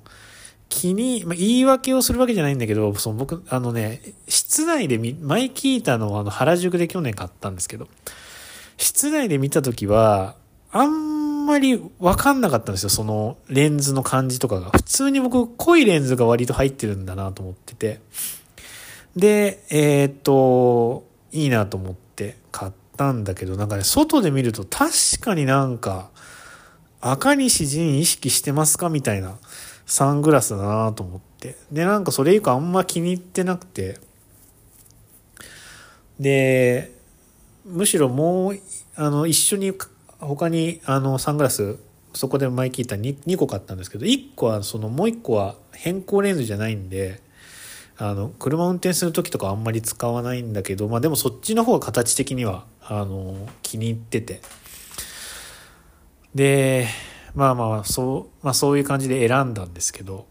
[0.68, 7.88] 気に、まあ、言い訳をするわけじゃないんだけど、その僕、あのね、室内でマイキータのあの原宿で去年買ったんですけど、
[8.77, 10.37] 室内で見た時は、
[10.72, 14.70] あんまりわかんなかったんですよ、そのレンズの感じとかが。
[14.70, 18.01] 普通に僕、濃いレンズが割と入ってるんだなと思ってて。
[19.14, 21.05] で、えー、っと、
[21.42, 26.11] いいなと思って買っ、たんだけど、なんかね、外で見ると確かになんか、
[27.01, 29.38] 赤西仁意識してますかみたいな
[29.85, 31.57] サングラスだなと思って。
[31.70, 34.01] で、なんかそれ以降あんま気に入ってなくて。
[36.18, 36.92] で、
[37.64, 38.59] むしろもう、
[38.96, 39.72] あの、一緒に
[40.18, 41.79] 他にあのサングラス、
[42.14, 47.20] そこで前聞いた 2, 2個買ったんですけど、1個はそのもう1個は変更レンズじゃないんで、
[47.98, 54.40] あの、車運転する時とかあんまり使わないんだけど、まあでもそっちの方が形的にはあの気に入ってて。
[56.37, 56.87] で
[57.35, 60.26] まあまあそう、まあ、そういう感じで選んだんですけど、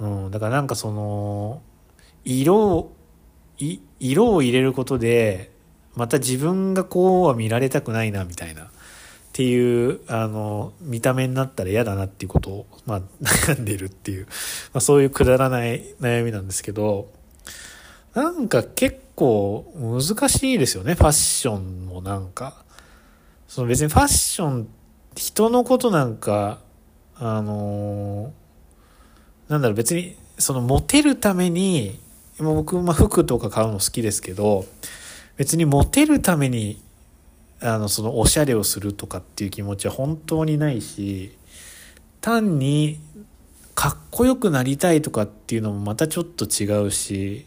[0.00, 1.62] うん、だからなんかその
[2.24, 2.92] 色を
[4.00, 5.52] 色を入れることで
[5.94, 8.71] また自分がこうは見られたくないなみたいな。
[9.32, 14.26] っていうあの見た目になったら嫌だなっていうことを、まあ、 悩んでるっていう、
[14.74, 17.10] まあ、そういうくだらない悩みなんですけど
[18.14, 22.64] なんか結構難しいですよね、ファッションもなんか。
[23.48, 24.68] その別にファッション、
[25.14, 26.58] 人のことなんか、
[27.16, 28.32] あの、
[29.48, 31.98] なんだろう、別に、そのモテるために、
[32.38, 34.64] 僕、まあ、服とか買うの好きですけど、
[35.36, 36.82] 別にモテるために、
[37.62, 41.36] あのそのおしゃれをするとかっていう気持ちは本当にないし
[42.20, 42.98] 単に
[43.74, 47.46] かっこよくなりたいとかっていうのもまたちょっと違うし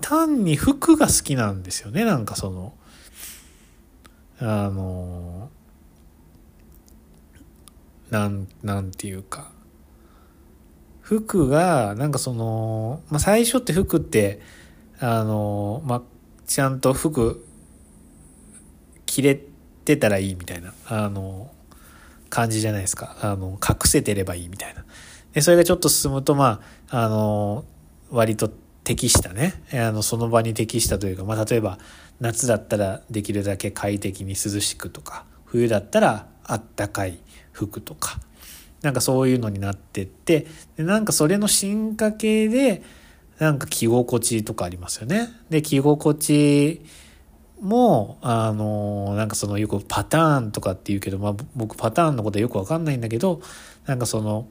[0.00, 2.74] 単に服が好きなんですよねなんかその
[4.38, 5.50] あの
[8.10, 9.54] なんなんていうか。
[11.04, 14.40] 服がなんかその、まあ、最初って服って
[14.98, 16.02] あのまあ
[16.46, 17.44] ちゃんと服
[19.14, 19.40] 着れ
[19.84, 21.52] てたらいいみたいなあの
[22.30, 23.16] 感じじゃないですか。
[23.20, 24.84] あの隠せてればいいみたいな。
[25.32, 27.64] でそれがちょっと進むとまああの
[28.10, 28.48] 割と
[28.82, 29.62] 適したね。
[29.72, 31.78] あのその場に適したというか、まあ、例えば
[32.18, 37.18] 夏だったらできるだけ快適に涼しくとか冬だったらあったかい
[37.52, 38.18] 服とか
[38.82, 40.46] なんかそういうのになってって
[40.76, 42.82] でなんかそれの進化系で
[43.38, 45.28] なんか着心地とかありますよね。
[45.50, 46.84] で着心地
[47.60, 53.40] もあのなんかそのよくパターンとかって言うけど、まあ、僕パターンのことはよくわかんないんだけど
[53.86, 54.48] なんかその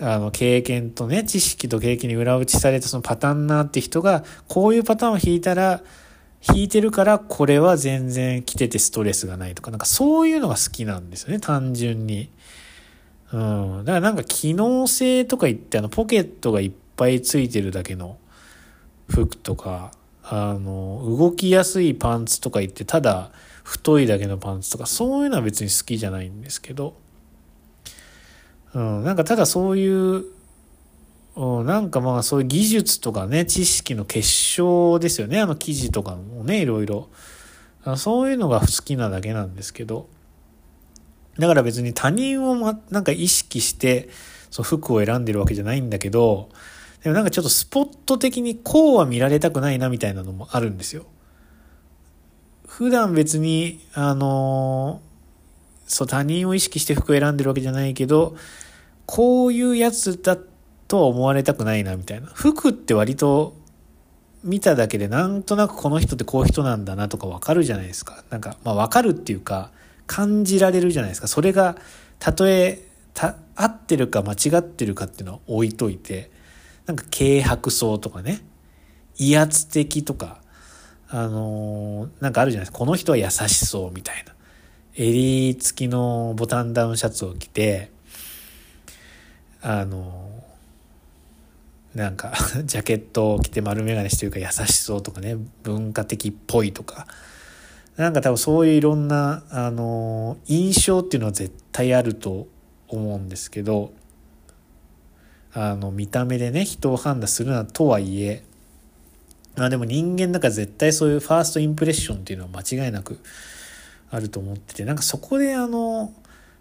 [0.00, 5.82] あの経験とね知識と経験に裏打ちされたそのパターンなって人がこういうパターンを引いたら
[6.52, 12.30] 引いてるからこれは全然着ててストレスがないとかなんかそういうのが好きなんですよね単純に。
[13.32, 18.18] うん、だからなんか機能性とか言ってあのポケットがいっぱいついてるだけの
[19.08, 19.92] 服とか
[20.24, 23.30] あの動きやすいパンツとか言ってただ
[23.64, 26.96] 太いだけのパンツとかそういうのは別に好きじゃないんですけど、
[28.74, 30.24] うん、なんかただそういう、
[31.36, 35.40] うん、なんかまあそういう技術とかね知識の結晶ですよね。
[35.40, 37.08] あの記事とかもねいろいろ。
[37.96, 40.08] そういうのが好きなだけなんですけど。
[41.38, 44.08] だから別に他人をま、なんか意識して、
[44.50, 46.50] そう服を選んでるわけじゃないんだけど、
[47.02, 51.06] でもなんかちょっとスポット的にこうは見られたくないなみたいなのもあるんですよ。
[52.66, 55.02] 普段別に、あの
[55.86, 58.34] そう他人を意識して服選んでるわけじゃないけど、
[59.04, 60.38] こういうやつだ
[60.88, 62.28] とは思われたくないなみたいな。
[62.28, 63.54] 服って割と
[64.42, 68.24] 見ただけでなんとなくこの人ってこういう人なんだなとかわかるじゃないですか。
[68.30, 69.70] なんか、まあわかるっていうか、
[70.06, 71.28] 感じられるじゃないですか。
[71.28, 71.76] それが、
[72.18, 72.88] たとえ、
[73.54, 76.31] 合ってるか間違ってるかっていうのは置いといて、
[76.92, 78.42] なんか軽薄そうとかね、
[79.16, 80.42] 威圧的とか、
[81.08, 82.78] あのー、なんかあるじゃないですか。
[82.78, 84.34] この人は優しそうみたいな。
[84.94, 87.90] 襟付きのボタンダウンシャツを着て、
[89.62, 97.06] あのー、なんか ジャケットを着て丸眼鏡してるか優しそうとかね、文化的っぽいとか、
[97.96, 102.48] なんか多分そういういろんな、あの印象っていうのは絶対あると
[102.88, 103.94] 思うんですけど、
[105.54, 108.44] あの、見た目でね、人を判断するなとはいえ、
[109.58, 113.18] あでも人間だから絶対そういうファーストインプレッションっていうのは間違いなく
[114.10, 116.12] あると思ってて、なんかそこであの、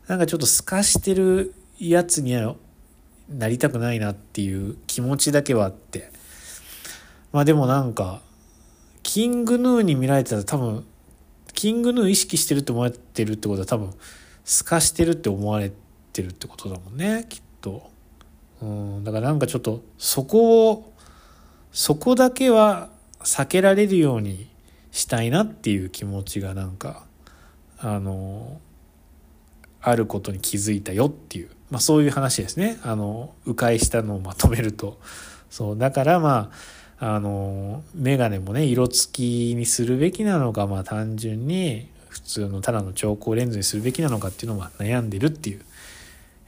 [0.07, 2.55] なんかちょっと透かしてるやつには
[3.29, 6.11] なりたくないなっていう気持ちだけはあって、
[7.31, 8.21] まあでもなんか、
[9.03, 10.85] キングヌーに見られてたら多分
[11.53, 13.93] キングヌー意識してるって思われてるってことは多分
[14.45, 15.71] 透かしてるって思われ
[16.13, 17.90] てるってことだもんねきっと。
[18.61, 20.93] うんだからなんかちょっとそこを
[21.71, 24.49] そこだけは避けられるように
[24.91, 27.03] したいなっていう気持ちがなんか
[27.79, 28.59] あの
[29.81, 34.99] あることに気づいたよっていう、まあ、そういう話ですねあの迂回したのをまとめると
[35.49, 45.65] そうだからまああの、メガネもね、色付きにするべきなのか、まあ単純に普通のただの調光レンズにするべきなのかっていうのを悩んでるっていう、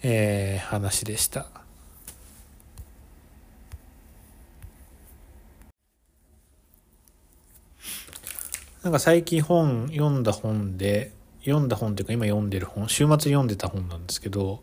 [0.04, 1.48] えー、話でした。
[8.84, 11.14] なんか最近本読んだ本で、
[11.46, 14.62] 読んだ本っていうか今読んでる本、週末読んでた本なんですけど、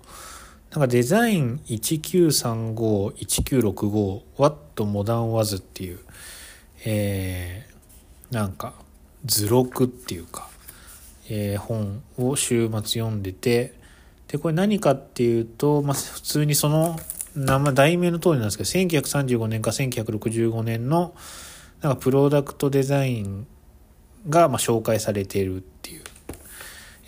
[0.73, 6.01] なんかデザイン1935-1965 What Modern Was っていう、
[6.85, 8.75] えー、なんか
[9.25, 10.51] 図録っていうか、
[11.31, 13.73] えー、本を週末読んでて、
[14.29, 17.01] で、これ何かっていうと、まあ、普通にその
[17.35, 21.15] 名前、題名の通りなんですけど、1935年か1965年の、
[21.81, 23.47] なんかプロダクトデザイン
[24.29, 26.03] が、ま、紹介されているっていう、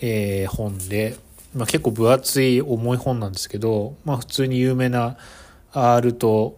[0.01, 1.15] えー、本で、
[1.55, 5.17] まあ、結構分厚い重い本なんですけど、まあ、普通に有名な
[5.71, 6.57] アールと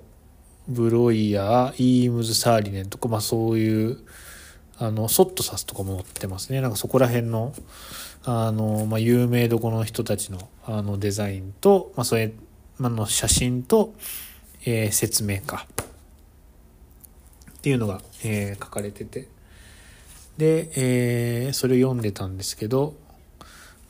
[0.68, 4.00] ブロイヤー、イームズ・サーリネンとか、まあ、そういう
[4.78, 6.60] あのソットサスとかも載ってますね。
[6.62, 7.54] なんかそこら辺の
[8.24, 12.34] あの、まあ、有名どこの人たちのあのデザインと、まあ、それ、
[12.78, 13.94] まあの写真と、
[14.66, 15.68] えー、説明か。
[17.52, 19.28] っていうのが、えー、書かれてて。
[20.38, 22.96] で、えー、それを読んでたんですけど、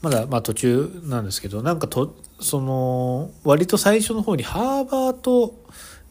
[0.02, 5.56] まだ、まあ途中なんですけど、なんかと、その、割と最初の方にハーバート・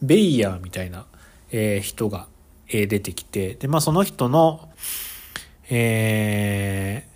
[0.01, 1.05] ベイヤーみたいな、
[1.51, 2.27] えー、人が、
[2.67, 4.69] えー、出てきて、で、まあその人の、
[5.69, 7.07] え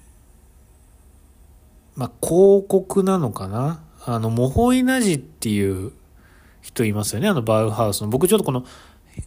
[1.98, 3.84] ー、まあ広告なのかな？
[4.06, 5.92] あの、モホイナジっていう
[6.62, 8.08] 人いますよね、あのバウハウスの。
[8.08, 8.66] 僕ちょっとこの、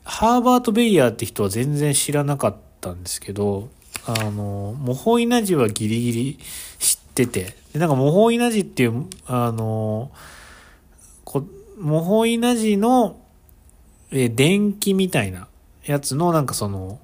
[0.04, 3.68] ハーバート・ベイヤーって人は全然知らなかったんですけど、
[4.06, 6.38] あの、モホイナジはギリギリ
[6.78, 10.10] 知ってて、でなんかモホイナジっていう、あの、
[11.24, 11.44] こ
[11.78, 13.20] モホイナジの、
[14.10, 15.48] え、電気みたいな
[15.84, 17.00] やつのなんかその、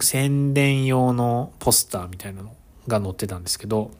[0.00, 2.54] 宣伝用のポスターみたいなの
[2.86, 3.90] が載ってたんですけど、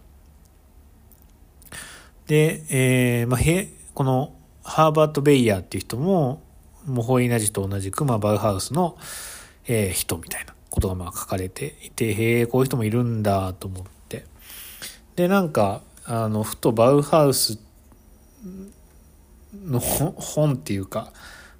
[2.27, 6.43] で、えー、まあ、へ、このハーバート・ベイヤーっていう人も、
[6.87, 8.97] モホイナジと同じく、まあ、バウハウスの、
[9.67, 10.54] えー、人みたいな。
[10.75, 14.25] ことがまあ書かれていて、へえ、こういう人もいるんだと思って。
[15.15, 17.61] で、なんか、あの、ふとバウハウス
[19.65, 21.13] の本っていうか、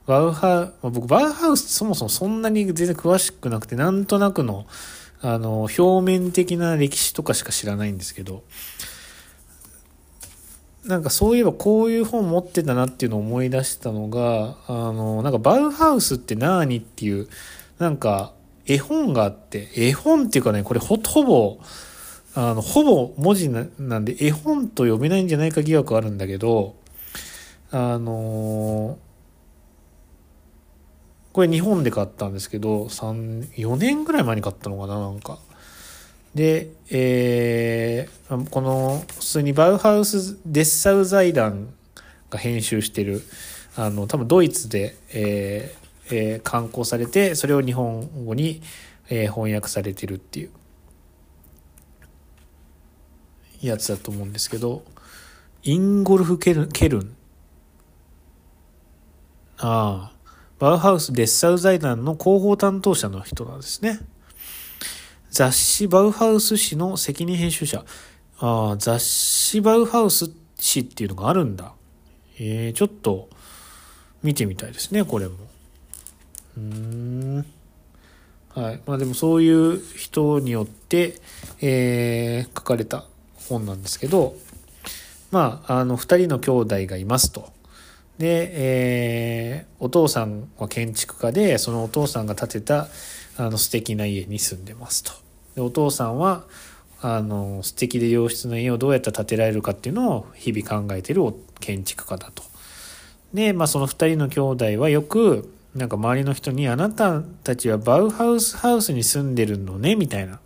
[0.07, 4.67] バウハウ、僕、バウハウスそもそもそんなに全然詳しくなくて、なんとなくの、
[5.23, 8.43] あの、表面的な歴史とかしか知らないんですけど、
[10.85, 17.29] なんかそういえばこういう本持ってたなっていうのを思い出したのが、あの、なんかバウハウスって何っていう、
[17.79, 18.34] なんか
[18.67, 21.59] 絵本があって、絵本っていうかね、これほほぼ、
[22.35, 26.77] あの、ほぼ文字なんで絵本と読めないんじゃないか疑惑あるんだけど、
[27.71, 28.99] あの
[31.33, 35.39] これ日本で買ったんですけど、3、4年ぐらい前に買ったのかな、なんか。
[36.33, 41.75] で、えー、この、普通にバウハウス・デッサウ財団
[42.31, 43.23] が編集してる、
[43.77, 48.63] あの、多分ドイツで、えーえー、刊行されて、それを日本語に、
[49.09, 50.51] えー、翻訳されてるっていう、
[53.61, 54.85] やつだと思うんですけど、
[55.63, 57.17] インゴルフケル・ケルン。
[59.59, 60.13] ああ、
[60.59, 64.01] バウハウス・デッサウ財団の広報担当者の人なんですね。
[65.31, 67.85] 雑誌バウハウス誌の責任編集者。
[68.39, 71.73] ああ、雑誌バウハウス誌っていうのがあるんだ。
[72.39, 73.29] えー、ちょっと
[74.23, 75.37] 見てみたいですね、これも。
[78.55, 78.81] はい。
[78.87, 81.21] まあでもそういう人によって、
[81.61, 83.05] えー、書かれた
[83.49, 84.35] 本なんですけど、
[85.31, 87.53] まあ、あの、二人の兄弟がいますと。
[88.19, 92.89] で、えー、お父さんは建築家で、そのお父さんが建てた、
[93.37, 95.25] あの、素敵な家に住んでますと。
[95.55, 96.45] でお父さんは
[97.01, 101.23] あの素敵で良質な家をどうやったら建てられるかっていうのを日々考えてる
[101.61, 102.43] 建築家だと。
[103.33, 110.41] で、まあ、その2人の兄弟はよくなんか周りの人に「あなたたちはバウハウスハウスに住んでるのね」みたいな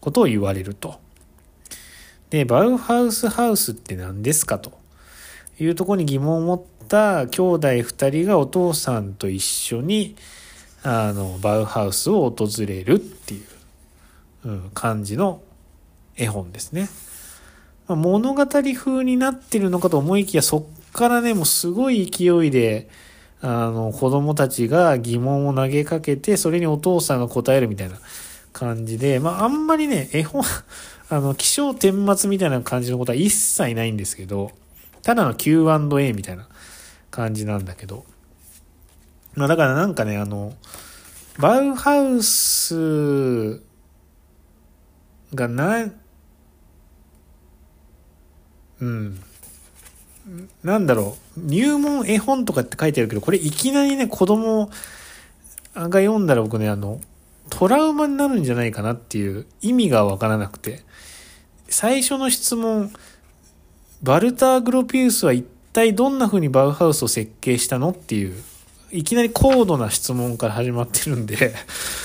[0.00, 1.00] ことを言われると。
[2.30, 4.72] でバウハウスハウスって何ですかと
[5.60, 10.16] いうとこに疑問を持った兄弟2人がお父さんと一緒に
[10.82, 13.44] あのバウハウスを訪れるっていう
[14.44, 15.42] うん、感じの
[16.16, 16.88] 絵本ですね。
[17.88, 22.88] 物語風になってるのかと思いきや、そっからね、もうすごい勢いで、
[23.46, 27.98] あの、子供たちが疑問を投げかけて、それにお父さんが答えるみたいな
[28.54, 30.42] 感じで、まあ、あんまりね、絵本、
[31.10, 34.50] あの、気象顛末みたいな感じのことは一切ないんですけど、
[35.02, 36.48] ただの Q&A みたいな
[37.10, 38.06] 感じなんだけど、
[39.34, 40.54] まあ、だからなんかね、あの、
[41.38, 43.60] バウハウス
[45.34, 45.92] がな、
[48.80, 49.20] うん。
[50.62, 51.40] なんだろう。
[51.40, 54.70] 入門絵本とかって書いてあるけど、これいきなりね、子供
[55.74, 57.00] が読んだら僕ね、あの、
[57.50, 60.82] トラウマになるんじゃないかなっていう意味がわからなくて。
[61.68, 62.92] 最初の質問、
[64.02, 68.34] バルター・グロピウスは一体どんな風にバウハウスを設計したのっていう、
[68.92, 71.54] いきなり高度な質問から始まってるんで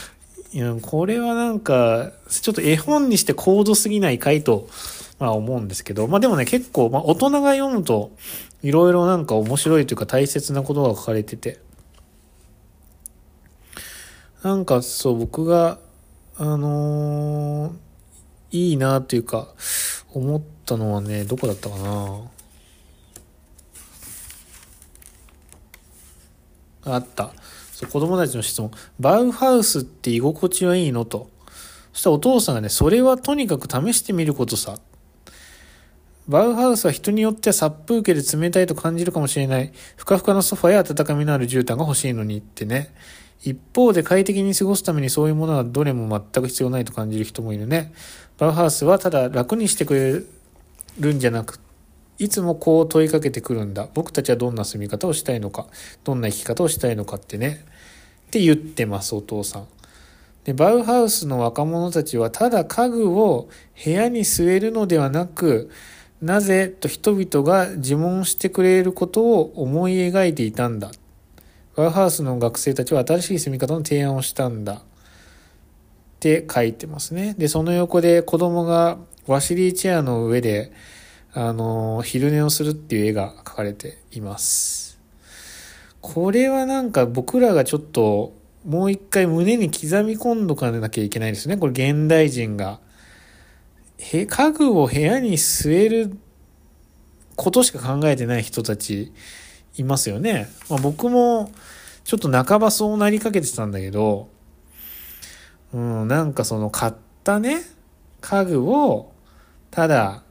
[0.53, 4.67] いや、これはなんか、ちょっと絵本にして高度すぎない回と、
[5.19, 8.11] まあ思うんですけど、まあでもね、結構、まあ大人が読むと、
[8.63, 11.59] いろいろなんか面白いというか大切なことが書かれてて、
[14.43, 15.79] なんかそう、僕が、
[16.37, 17.73] あのー、
[18.51, 19.49] いいなというか、
[20.13, 22.21] 思ったのはね、どこだったかな
[26.85, 27.33] あった。
[27.73, 31.05] そう子供たちの質問、バウハウスって居心地はいいの？
[31.05, 31.29] と。
[31.93, 34.79] そしたらお父さんがね、それはとにかく試してみることさ。
[36.29, 39.73] バウハウスは人によっては殺風景で冷たいと感じるかもしれない。
[39.95, 42.93] ふかふかのソファや温かみのある絨毯が欲しいのにってね、
[43.41, 47.91] 一方で快適に過ごすためにそういうものはどれも全く必要ないと感じる人もいるね。
[48.37, 50.21] バウハウスはただ楽にしてくれ
[50.99, 51.59] るんじゃなく、
[52.19, 53.87] いつもこう問いかけてくるんだ。
[53.95, 55.65] 僕たちはどんな住み方をしたいのか、
[56.03, 57.65] どんな生き方をしたいのかってね。
[58.27, 59.67] って言ってます、お父さん。
[60.43, 63.49] で、バウハウスの若者たちはただ家具を
[63.83, 65.71] 部屋に据えるのではなく、
[66.21, 70.91] なぜと人々が自問してくれることを思い描いていたんだ。
[71.75, 74.73] バウハウスの学生たちは新しい住み方の提案をしたんだ。
[74.73, 74.81] っ
[76.19, 77.35] て書いてますね。
[77.37, 78.97] で、その横で子供が
[79.27, 80.73] ワシリーチェアの上で、
[81.33, 84.99] あの、昼寝をするっていう絵が描かれています。
[86.01, 88.33] これはなんか僕らがちょっと
[88.65, 91.55] もう一回胸に刻み込んどかなきゃいけないですね。
[91.55, 92.79] これ現代人が。
[93.99, 96.17] 家具を部屋に据える
[97.35, 99.11] ことしか考えてない人たち
[99.75, 100.49] いますよね。
[100.69, 101.51] まあ、僕も
[102.03, 104.29] ちょっと半ばそうなりかけてたんだけど、
[105.73, 106.93] うん、なんかその買っ
[107.23, 107.61] たね、
[108.21, 109.11] 家具を
[109.69, 110.23] ただ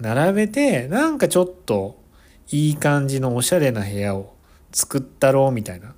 [0.00, 2.00] 並べて、なんかちょっと
[2.50, 4.34] いい感じのおしゃれな部屋を
[4.72, 5.94] 作ったろうみたいな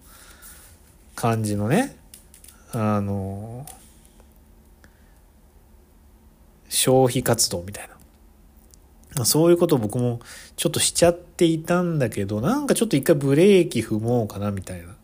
[1.16, 1.96] 感じのね、
[2.72, 3.66] あの
[6.74, 7.88] 消費活動みたい
[9.16, 9.24] な。
[9.24, 10.18] そういうことを僕も
[10.56, 14.96] ちょっとしちゃっていたんだけど、なんかちょっと一回ブレーキ踏もうかなみたいな、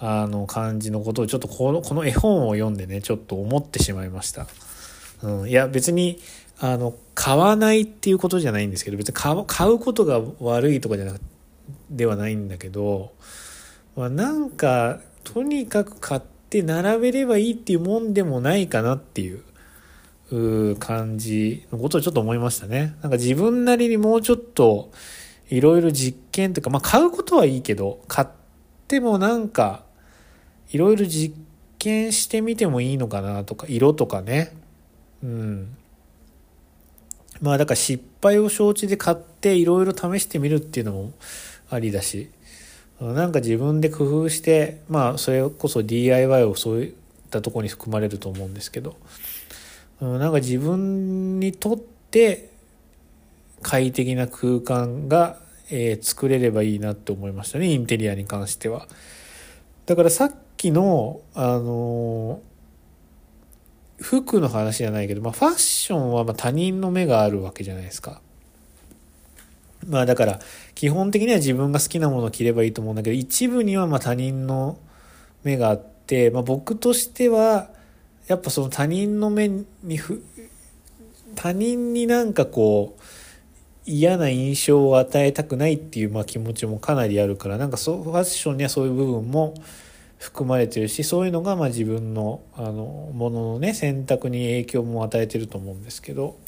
[0.00, 4.48] あの感じのことをちょっとこの、この絵本を読んでね、ちょっと思ってしまいました。
[5.22, 6.18] うん、いや別に、
[6.58, 11.20] あの、買わないっていうことじゃないんですけど、別に買う買うことが悪いとかじゃなく
[11.90, 13.12] ではないんだけど、
[13.94, 16.20] まあ、なんか、とにかく買っ
[16.50, 19.42] て並べればいいっていうもんでもないかなっていう。
[20.78, 22.94] 感じのことをちょっと思いましたね。
[23.02, 24.90] なんか自分なりにもうちょっと
[25.50, 28.28] いろいろ実験というか、まあ買うことはいいけど、買っ
[28.88, 29.84] てもなんか
[30.70, 31.36] いろいろ実
[31.78, 34.56] 験してみてもいいのかなとか、色とかね。
[35.22, 35.76] うん。
[37.40, 41.12] まあだから失敗を承知で買っていろいろ試してみるっていうのも
[41.68, 42.30] ありだし、
[43.00, 46.92] なんか自分で工夫して、まあそれこそ DIY をそういっ
[47.30, 48.96] たとこに含まれると思うんですけど、
[50.02, 52.50] なんか自分にとって
[53.62, 55.38] 快適な空間が、
[55.70, 58.88] えー、作れればいいなって思いましたねインテリアに関しては。
[59.86, 68.20] だからさっきのあのー、服の話じゃないけど、まあ、ファッションはま他人の目があるわけじゃないですか。
[69.86, 70.40] まあだから
[70.74, 74.78] 基本的には自分が好きなものを着ればいいと思うんだけど一部にはま他人の
[75.42, 77.70] 目があって、まあ、僕としては
[78.26, 79.48] やっぱその他人の目
[79.82, 80.22] にふ
[81.34, 83.02] 他人になんかこう
[83.84, 89.54] 嫌な印象を与えたくないっていうまあ気持ちもかなりあるからなんかそうファッションにはそういう部分も
[90.18, 96.38] 含まれてるしそういうのがまあ自分のあのもののね選択に影響も与えてると思うんですけど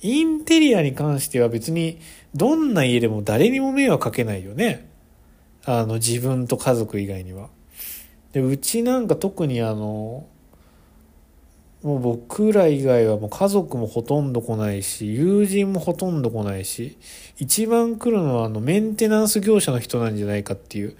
[0.00, 2.00] インテリアに関しては別に
[2.34, 4.88] どんな家でも誰にも迷惑かけないよね
[5.66, 7.50] あの自分と家族以外には。
[8.32, 10.24] でうちなんか特にあの
[11.82, 16.98] もう僕ら以外はもう家族もほとんど来ないし、友人もほとんど来ないし、
[17.38, 20.94] 一番来るのはあのメンテナンス業者の人なんじゃないかっていう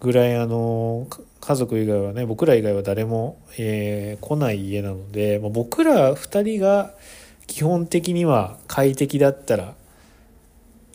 [0.00, 1.06] ぐらいあの、
[1.40, 6.94] 家族以外はね、僕ら以外は誰も、えー、来ない家なので、まあ、僕ら二人が
[7.46, 9.74] 基本的には快適だったら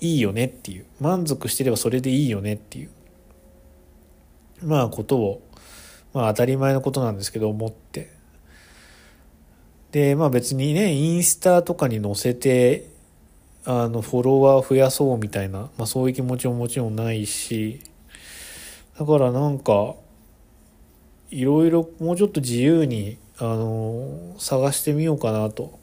[0.01, 2.89] いいよねっていう、満足してればそれでいいよねっていう、
[4.64, 5.41] まあことを、
[6.14, 8.16] まあ当たり前のことなんですけど思って、
[9.92, 12.90] で、まあ別にね、インスタとかに載せて、
[13.66, 17.82] あの、フォロワー増やそうみたいな、まあそういう気持ちももちろんないし、
[19.00, 19.96] だからなんか、
[21.30, 25.80] いろいろもうちょっと自由に、あの、探してみようかなと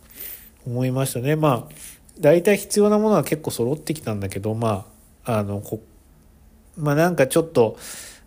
[0.66, 1.36] 思いましたね。
[1.36, 1.74] まあ、
[2.18, 4.86] 大体必要なものは結構揃ってきたんだけど、ま
[5.24, 5.80] あ、あの、こ
[6.76, 7.76] まあなんかちょっと、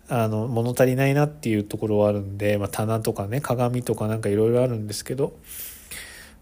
[0.08, 5.34] あの、物足りないなっていうところはあるんで、まあ、棚とかね、鏡とかなんかいろいろあるんですけど、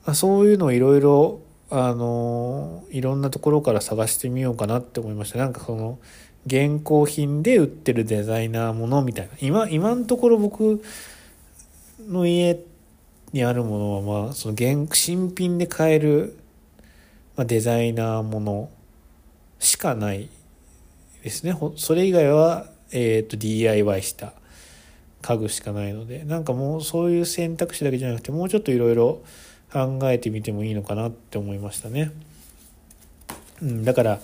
[0.06, 5.38] まあ、そういうのをいろいろ、あの、いろんなところから探してみようかなって思いました。
[5.38, 5.98] なんかその、
[6.46, 9.32] 現行品で売ってるデザイナーものみたいな。
[9.40, 10.80] 今、今のところ僕
[12.08, 12.58] の家
[13.32, 16.38] にあるものは、まあ、その現、新品で買える、
[17.36, 18.70] まあ、デザイナーもの
[19.58, 20.28] しかない
[21.24, 21.58] ですね。
[21.76, 24.32] それ以外は、えっ、ー、と DIY した
[25.22, 29.22] 家具しかないのでなんかもうそういう選択肢だけじゃなくてもうちょっといろいろ
[29.72, 32.12] 考えてみてもいいのかなって思いましたね。
[33.62, 34.20] うん、だから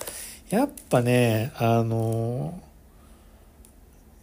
[0.49, 2.59] やっぱねあの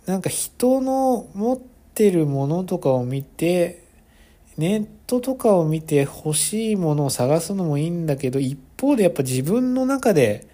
[0.06, 1.58] なんか人の持っ
[1.94, 3.84] てるものとかを見て
[4.56, 10.46] ネットとかを見て欲しいものを探すのもいいんだけど一方でやっぱ自分の中で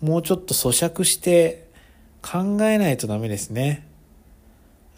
[0.00, 1.68] もうちょっと咀嚼して
[2.22, 3.86] 考えないとダメですね。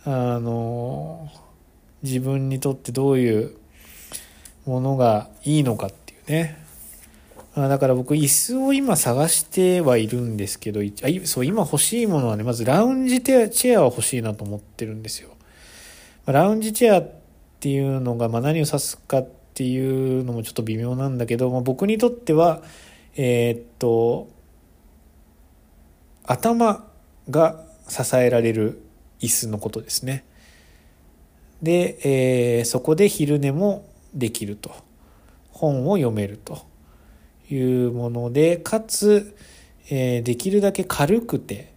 [0.04, 1.30] あの
[2.02, 3.56] 自分にとってどういう
[4.66, 6.62] ものがいいのかっていうね。
[7.54, 10.84] あだから僕椅子を今探してはいるんですけど、あ
[11.24, 15.30] そう今欲しいものはね、まずラウンジチェアは欲しいなと思ってるんですよ。
[16.26, 17.10] ラウンジチェアっ
[17.60, 22.62] ていうのが、まあ、何を指すかっていうのもちょっと微妙なんだけど、まあ、僕にとっては、
[23.16, 24.28] えー、っと、
[26.24, 26.86] 頭
[27.28, 28.82] が支えられる
[29.20, 30.24] 椅子のことですね。
[31.60, 31.98] で、
[32.58, 33.84] えー、そこで昼寝も
[34.14, 34.72] できると。
[35.52, 36.66] 本を読めると
[37.50, 39.36] いうもので、かつ、
[39.90, 41.72] えー、できるだけ軽くて、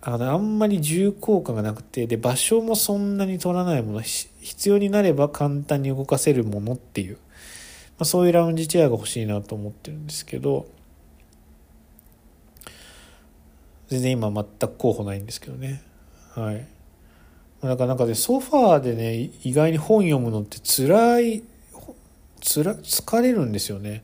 [0.00, 7.18] あの、あんまり重厚感がなくて、で、場所もそんなに取らないもの、必要になれば簡単に動かせるものっていう、ま
[8.00, 10.66] あ、そういうラウンジチェアが欲しいなと思ってるんですけど、
[13.88, 15.82] 全然今全く候補ないんですけどね。
[16.34, 16.66] はい。
[17.62, 21.42] なんかなんかね、ソファーでね、意外に本読むのって辛い、
[22.40, 24.02] つら、疲れるんですよね。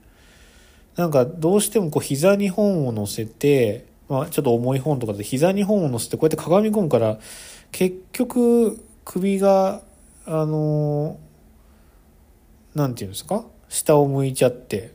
[0.97, 7.19] なんかどうしてもこう膝に本を乗せて、まあちょっと重い本とかで膝に本を乗せてこうやってかがみ込むから、
[7.73, 9.83] 結局首が、
[10.25, 11.19] あの
[12.75, 13.45] なんていうんですか？
[13.69, 14.93] 下を向いちゃって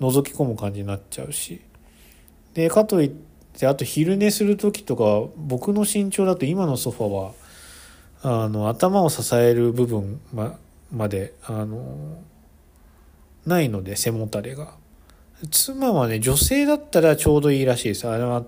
[0.00, 1.62] 覗き込む感じになっちゃうし。
[2.54, 3.10] で、かといっ
[3.58, 7.32] て、あと昼寝する時とか、僕の身長だと今のソファは、
[8.26, 10.58] あの、頭を支える部分ま
[10.90, 12.18] まで、あの、
[13.44, 14.76] ないので、背もたれが。
[15.50, 18.08] 妻はね、女性だったらちょうどいいらしいです。
[18.08, 18.46] あの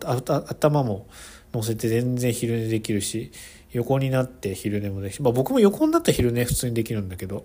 [0.48, 1.06] 頭も
[1.52, 3.32] 乗せて全然昼寝できるし、
[3.72, 7.44] 横になって昼寝もできる、まあ僕も横になったら昼寝普通にできるんだけど、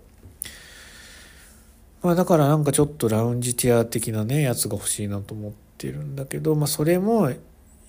[2.02, 7.30] まあだからなんかちょっとラウンジチェア的なね、やつが欲しいなと思ってるんだけど、まあそれも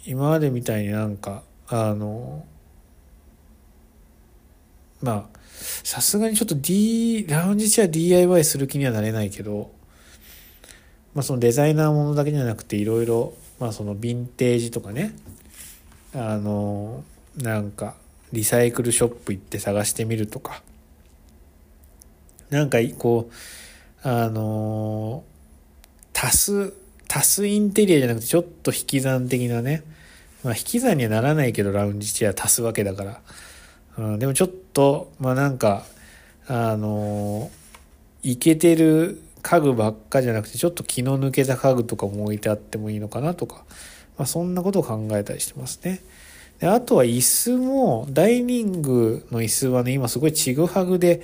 [0.05, 2.45] 今までみたいになんか、あの、
[5.03, 5.39] まあ、
[5.83, 9.69] さすがにちょっと D、ラウンジチェア DIY する気にはなれないけど、
[11.13, 15.13] まあそのデザイナーものだけじゃなくていろいろ、まあそのヴィンテージとかね、
[16.15, 17.03] あの、
[17.35, 17.95] なんか
[18.31, 20.63] リサイクルショップ行って探してみるとか、
[22.49, 25.25] なんかこう、あの、
[26.13, 26.73] 足す、
[27.09, 29.83] 足すインテリアじゃなくてちょっと引き算的なね、
[30.45, 33.21] まあ引き算にはならないけどラウンジチェア足すわけだから、
[33.97, 35.85] うん、でもちょっと、とまあなんか、
[36.47, 37.51] あの、
[38.23, 43.65] いけてる家具ばっかじゃなくて、ちょっと気の抜けた家具とかも置いてあってもいいのかなとか、
[44.17, 46.01] まあそんなことを考えたりしてますね。
[46.59, 51.21] であとは椅子も、ダイニングの椅子はね、今すごいちぐはぐで、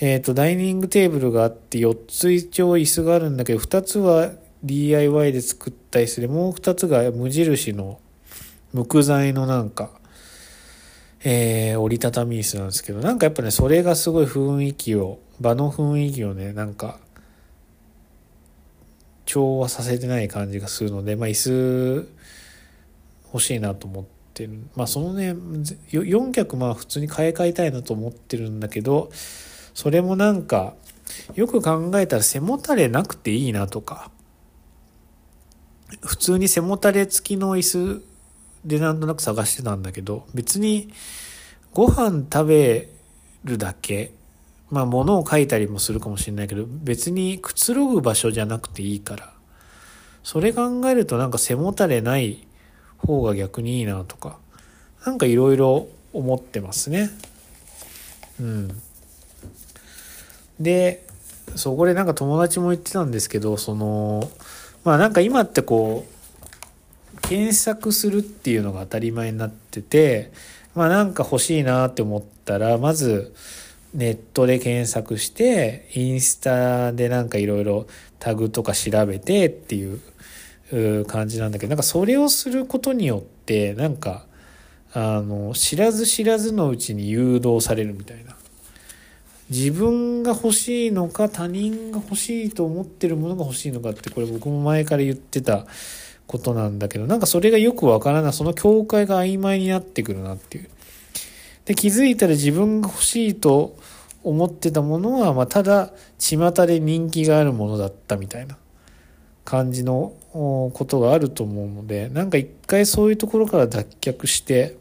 [0.00, 4.32] えっ、ー、と、ダイニングテーブルがあって4つ一応椅子があるんだけど、2つは
[4.64, 8.00] DIY で作った椅子で、もう2つが無印の
[8.72, 9.90] 無垢材のなんか、
[11.28, 17.00] えー、折りたたみ椅子なんですけど、なんかやっぱね、それがすごい雰囲気を、場の雰囲気をね、なんか、
[19.24, 22.08] 調和させてない感じがするので、まあ椅子
[23.32, 24.04] 欲しいなと思っ
[24.34, 24.52] てる。
[24.76, 25.32] まあそのね、
[25.90, 29.10] 4脚まあ普通に買い替えたいなと思ってるんだけど、
[29.74, 30.74] それもなんか、
[31.34, 34.12] よく考えたら背もたれなくていいなとか、
[36.02, 38.15] 普通に背もたれ付きの椅子
[38.64, 40.92] でなんとなく探してたんだけど、別に
[41.72, 42.88] ご飯食べ
[43.44, 44.12] るだけ、
[44.70, 49.32] まあ物を書いたりもするかもしれないけど、別にくつろぐ場所じゃなくていいから、
[50.22, 52.46] それ考えるとなんか背もたれない
[52.98, 54.38] 方が逆にいいなとか、
[55.04, 57.10] なんかいろいろ思ってますね。
[58.40, 58.82] うん。
[60.58, 61.06] で、
[61.54, 64.30] そこでなんか友達も言ってたんですけど、その、
[64.82, 66.15] まあなんか今ってこう、
[67.28, 70.30] 検索するっていうのが当たり前になってて、
[70.74, 73.34] まあなんか欲しいなって思ったら、まず
[73.94, 77.86] ネットで検索して、インスタでなんかいろいろ
[78.18, 84.26] タグとか調べてっていう感じなんだけど、なんかそれをすることによって、なんか、
[84.92, 88.36] あの、知らず知らずのうちに誘導されるみたいな。
[89.50, 95.66] 自分が欲しいのか他人が欲しいと思ってるものが欲しいのかってこれ僕も前から言ってた
[96.26, 100.68] ことなんだけど、なんかそれがよくわからない、その境界が曖昧になってくるなっていう。
[101.64, 103.76] で、気づいたら自分が欲しいと
[104.22, 108.56] 思ってたものは、まあ、ただ、巷で人気があるものだったみたいな
[109.44, 114.76] 感じのことがあると思うので、なんか一回そういうところから脱却して、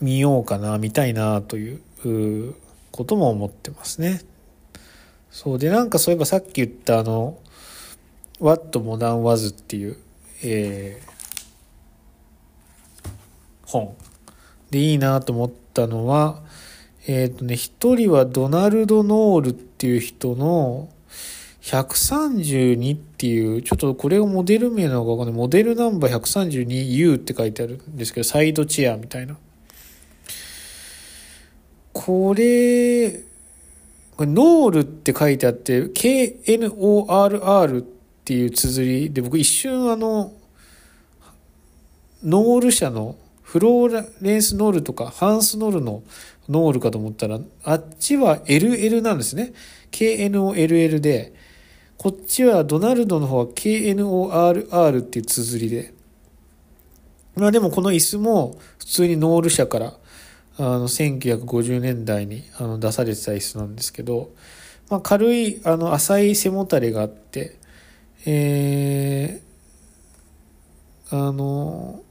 [0.00, 2.54] 見ようかな見たいなという
[2.90, 4.20] ことも思ってますね。
[5.34, 7.40] そうでなんかそういえばさっき言ったあの
[8.38, 9.96] 「What Modern Was」っていう、
[10.44, 13.08] えー、
[13.66, 13.96] 本
[14.70, 16.40] でいいなと思ったのは
[17.08, 20.88] えっ、ー、とね一人はドナルド・ノールっていう人の
[21.62, 25.34] 132っていう、ちょっとこれがモデル名なのかわかんない。
[25.34, 29.38] モデルナンバー 132U って書いてあるんですけど、サイドチェアみたいな。
[31.94, 33.24] これ、
[34.16, 37.86] これノールって書いてあって、KNORR っ
[38.24, 40.32] ていう綴りで、僕一瞬あの、
[42.22, 46.02] ノール社のフローレンスノールとかハンスノールの
[46.48, 49.52] ノールかと思ったら、あっちは LL なんですね。
[49.90, 51.34] KNOLL で、
[51.98, 55.94] こっちはドナルドの方は KNORR っていう綴りで。
[57.36, 59.94] まあでもこの椅子も普通にノール社から
[60.56, 64.32] あの1950年代にあの出されてた椅子なんですけど、
[64.88, 67.58] まあ、軽いあの浅い背もたれがあって、
[68.26, 72.02] えー、あの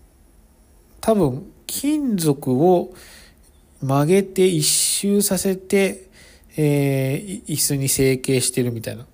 [0.99, 2.93] 多分金属を
[3.81, 6.09] 曲げて一周させて、
[6.57, 9.05] えー、椅子に成形してるみたいな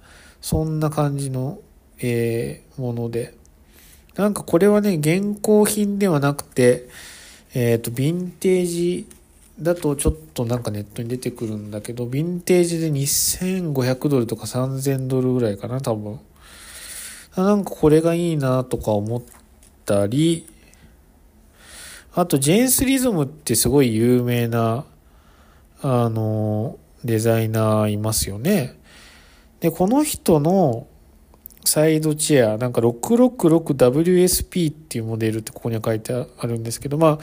[0.41, 1.59] そんな感じの、
[1.99, 3.39] えー、もので。
[4.19, 6.89] なんかこれはね、現行品ではなくて、
[7.53, 9.07] えっ、ー、と、ヴィンテージ
[9.61, 16.19] だとちょっとなんかネットに出てくるんだけど、ヴィンテージで2500ドルとか3000ドルぐらいかな、多分。
[17.35, 19.21] なんかこれがいいなとか思っ
[19.85, 20.47] たり、
[22.13, 24.85] あと、ジェーンスリズムってすごい有名な、
[25.81, 28.77] あの、デザイナーいますよね。
[29.59, 30.87] で、この人の
[31.65, 37.19] サイドチェア、なんか 666WSP っていうモデルってここには書いてあるんですけど、まあ、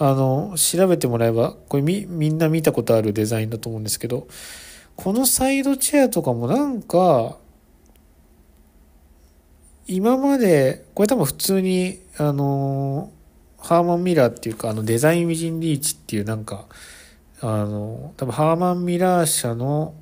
[0.00, 4.26] あの、調べてもらえば、これみ、みんな見たことあるデザインだと思うんですけど、
[4.96, 7.36] このサイドチェアとかもなんか、
[9.86, 13.12] 今まで、これ多分普通に、あの、
[13.58, 16.64] ハーマンミラーっていうか、あのデザインウィジンリーチっていうなんか、
[17.42, 19.94] あの、多分ハーマンミラー社の、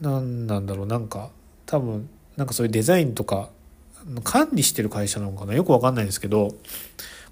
[0.00, 1.30] なんなんだろうなんか
[1.64, 2.06] 多分
[2.36, 3.48] なんかそういうデザインとか
[4.24, 5.54] 管理してる会社なのかな？
[5.54, 6.50] よくわかんないんですけど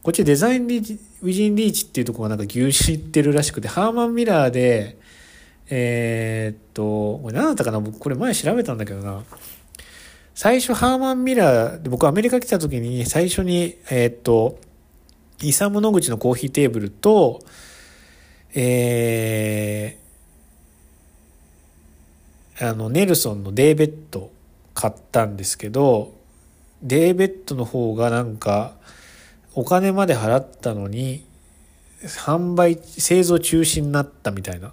[0.05, 2.61] こっちデザインリウィジンリーチっていうところがなんか牛
[2.93, 4.99] 耳ってるらしくてハーマンミラーで
[5.71, 7.81] えー、っとこれ何だったかな？
[7.81, 9.25] 僕これ前調べたんだけどな。
[10.35, 14.59] 最初ハーマンミラーで僕アメリカ来た時に最初にえー、っと
[15.41, 17.41] イサム・ノグチのコーヒーテーブルと
[18.55, 24.31] えー、あの、ネルソンのデーベッド
[24.75, 26.15] 買ったんですけど、
[26.81, 28.75] デーベッドの方がなんか、
[29.55, 31.25] お金まで払ったのに、
[32.03, 34.73] 販売、製造中止になったみたいな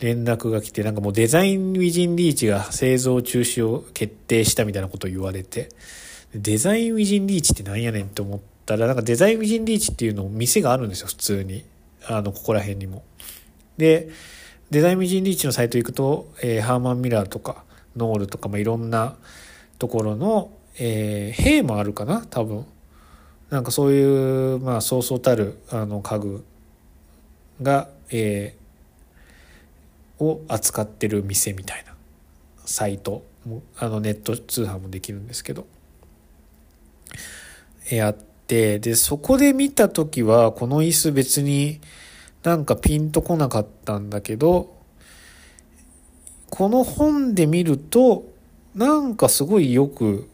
[0.00, 5.68] 連絡が来て、なんかもうデザインウィジンリーチが製造中止を決定したみたいなことを言われて、
[6.34, 11.64] デザインウィジンリーチってなんやねんって思ったら、なんかデザインウィジンリーチっていうの店があるんですよ、普通に。
[12.06, 13.02] あの、ここら辺にも。
[13.76, 14.08] で、
[14.70, 17.64] デザインミジンリーチのサイト行くと、えー、ハーマンミラーとか
[17.96, 19.14] ノールとか、まあ、いろんな
[19.78, 22.66] ところの、えー、兵もあるかな多分
[23.54, 26.44] なんかそういうまあそうそうたるあの家具
[27.62, 31.94] が、えー、を扱ってる店みたいな
[32.64, 35.68] サイトもあのネット通販もできるんですけど
[37.92, 38.14] やっ
[38.48, 41.80] てでそこで見た時はこの椅子別に
[42.42, 44.74] なんかピンとこなかったんだけど、
[46.50, 48.24] この本で見ると、
[48.74, 50.28] なんかすごいよく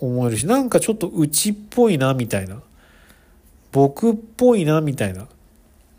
[0.00, 2.60] 思えるし、なんかちょっとうちっぽいな、みたいな。
[3.72, 5.26] 僕っぽいな、みたいな。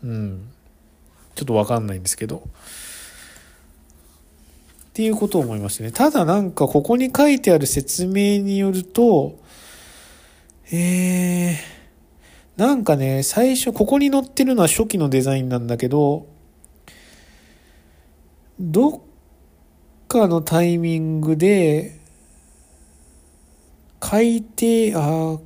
[0.04, 0.48] うん。
[1.34, 2.38] ちょっとわかんないんですけど。
[2.38, 2.40] っ
[4.92, 5.92] ていうことを思いましたね。
[5.92, 9.38] ただなんかここに書いてある説明によると、
[10.72, 11.56] えー、
[12.56, 16.26] なんかね、最初、ここに載ってるのは初期のデザインなんだけど、
[18.58, 19.00] どっ
[20.08, 21.97] かのタイミングで、
[24.00, 25.38] 改定、あ、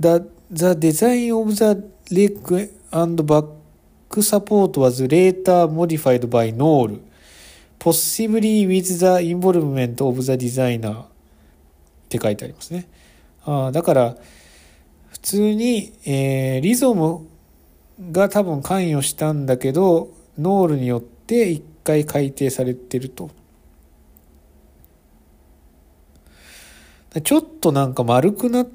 [0.00, 3.44] the, the design of the leg and back
[4.22, 7.00] support was later modified by Knoll,
[7.78, 11.04] possibly with the involvement of the designer っ
[12.08, 12.86] て書いてありますね。
[13.44, 14.16] あだから、
[15.08, 17.26] 普通に、えー、 Risom
[18.12, 23.30] が多分関与したんだけど、 Knoll によって一回改定されてると。
[27.22, 28.66] ちょっとなんか丸くな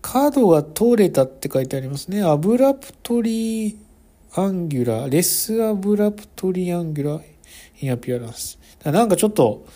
[0.00, 2.22] 角が取れたって書いてありますね。
[2.22, 8.58] abruptly angular、less abruptly angular、in appearance。
[8.84, 9.66] なんかちょっと、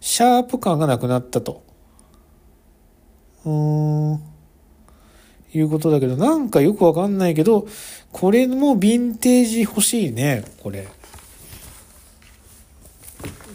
[0.00, 1.62] シャープ感がなくなったと。
[3.44, 4.22] うーん。
[5.52, 7.66] いうことだけど、なんかよくわかんないけど、
[8.12, 10.88] これもヴィンテージ欲しいね、これ。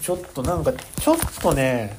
[0.02, 1.98] ちょっとなんか、ちょっとね、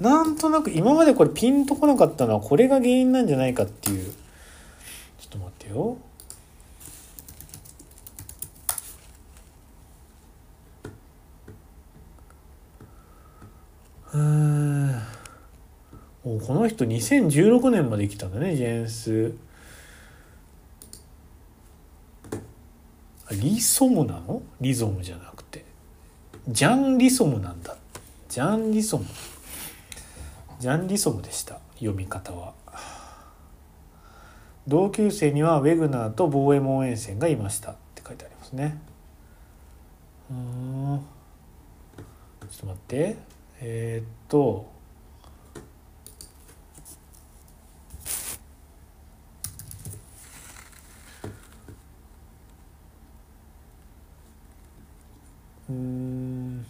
[0.00, 4.12] なんとなく今までこれピンとこなかったのはこれが原因なんじゃないかっていう。
[5.18, 5.96] ちょっと待ってよ。
[14.12, 15.02] うーん。
[16.24, 19.32] おこの人2016年まで来たんだねジェンス
[23.30, 24.42] リソムなの？
[24.60, 25.64] リゾムじゃなくて
[26.48, 27.76] ジャン・リソムなんだ
[28.28, 29.04] ジャン・リソム
[30.58, 31.60] ジャン・リソムでした。
[31.74, 32.54] 読み方は。
[34.66, 38.80] 同級生にはウェグナーとボーエモン沿線がいましたって書いてありますね。
[40.30, 41.00] うん。
[42.40, 43.16] ちょっと待って。
[43.60, 44.66] えー、っと。
[55.68, 56.66] うん。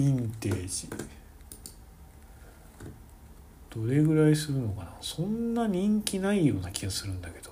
[0.00, 0.88] ヴィンテージ。
[3.74, 4.92] どれぐらいするのかな？
[5.00, 7.50] そんな人気ないような気がするんだけど。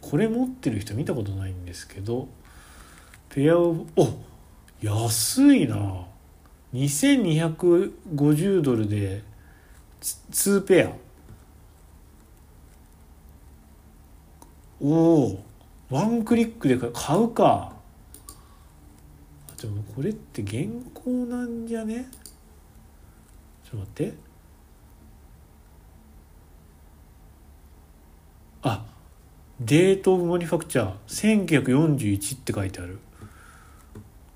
[0.00, 2.26] これ持ってる人見たことないんですけど
[3.28, 4.08] ペアオブお
[4.80, 6.06] 安いな。
[6.72, 9.22] 2250ドルで
[10.00, 10.92] 2ペア。
[14.80, 14.88] お
[15.34, 15.44] お
[15.90, 17.74] ワンクリックで買うか。
[20.00, 22.06] これって原稿なんじゃね？
[23.62, 24.14] ちょっと待って。
[28.62, 28.86] あ
[29.60, 31.48] デート・オブ・マニファクチャー。
[31.52, 32.98] 1941って書いてある。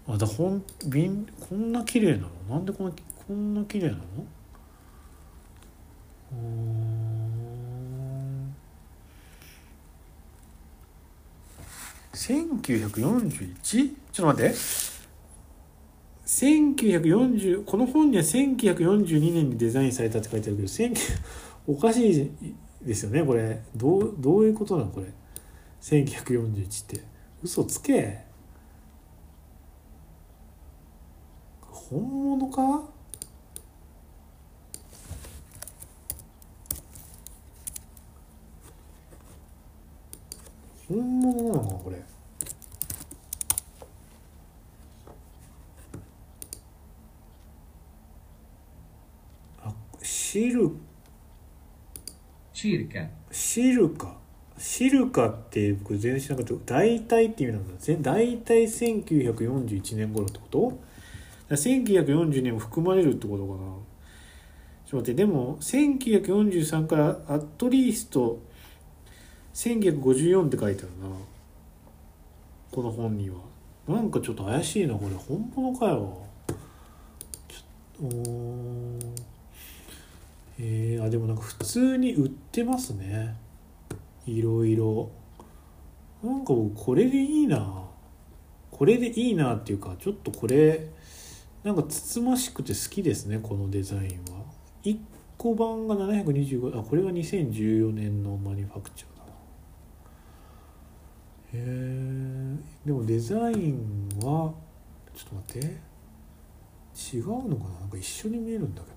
[0.06, 0.62] あだほんん
[1.48, 2.56] こんな綺麗なの？
[2.56, 2.92] なんでこんな
[3.26, 4.02] こんな綺麗なの？
[6.32, 8.54] うん。
[12.12, 13.94] 1941?
[14.12, 14.93] ちょっと待って。
[16.26, 20.96] 1940この本には1942年にデザインされたって書いてあるけど19
[21.66, 22.30] おかしい
[22.82, 23.62] ですよねこれ。
[23.74, 25.06] どうどういうことなのこれ。
[25.80, 27.02] 1941って。
[27.42, 28.24] 嘘つけ。
[31.62, 32.00] 本
[32.38, 32.94] 物か？
[40.86, 42.02] 本物なのかこれ
[49.62, 49.72] あ
[50.34, 50.68] シル
[52.52, 52.98] シルカ
[53.30, 54.16] シルカ
[54.58, 56.74] シルカって僕全然知らなかった。
[56.74, 57.80] 大体って意味なんだ。
[57.80, 60.80] ぜ大体1941年頃ってこと
[61.54, 63.58] ？1940年も含まれるってことかな。
[64.86, 65.14] ちょっと待って。
[65.14, 68.40] でも1943からアットリースト
[69.54, 71.16] 1954って書いてあるな。
[72.72, 73.36] この本には。
[73.86, 75.14] なんかちょっと怪しいなこれ。
[75.14, 76.26] 本物かよ。
[77.46, 79.33] ちょっと
[80.58, 83.36] えー、あでもなんか普通に売ってますね。
[84.26, 85.10] いろいろ。
[86.22, 87.84] なんか僕これでいいな。
[88.70, 90.88] これでいいなっていうかちょっとこれ
[91.62, 94.00] なんかつつましくて好きですねこのデザイン
[94.32, 94.42] は。
[94.82, 94.98] 1
[95.38, 99.32] 個版が725あこれが2014年のマニファクチャーだな。
[101.52, 104.52] へえでもデザインは
[105.14, 105.94] ちょっと待って。
[107.16, 107.80] 違うのかな？
[107.80, 108.93] なんか一緒に見えるんだけど。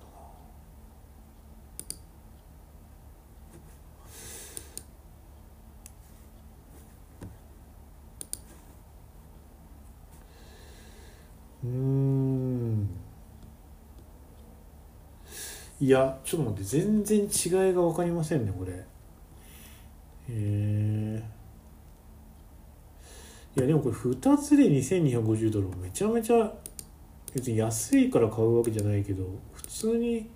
[11.68, 12.88] うん。
[15.80, 18.72] いやちょっと待って全然違いが分かりませんねこれ。
[18.72, 18.84] へ
[20.30, 21.22] え
[23.56, 26.52] いやでもこれ2つで2250ドルめちゃめちゃ
[27.32, 30.28] 別に安いから買うわけじゃないけど普通に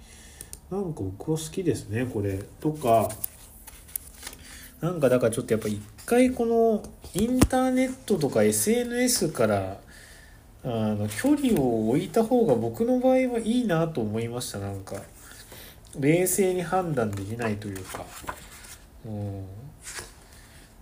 [0.71, 2.43] なんか僕は好きですねこれ。
[2.61, 3.09] とか
[4.81, 6.83] なんかだからちょっとやっぱ一回この
[7.15, 9.81] インターネットとか SNS から
[10.65, 14.97] あの距離を置いた方が僕の場合はいいなと思いましたなんか。
[15.99, 18.05] 冷静に判断できないというか。
[19.05, 19.45] うん。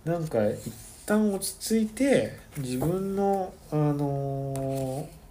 [0.05, 0.73] なんか一
[1.05, 5.21] 旦落ち着いて自分のあのー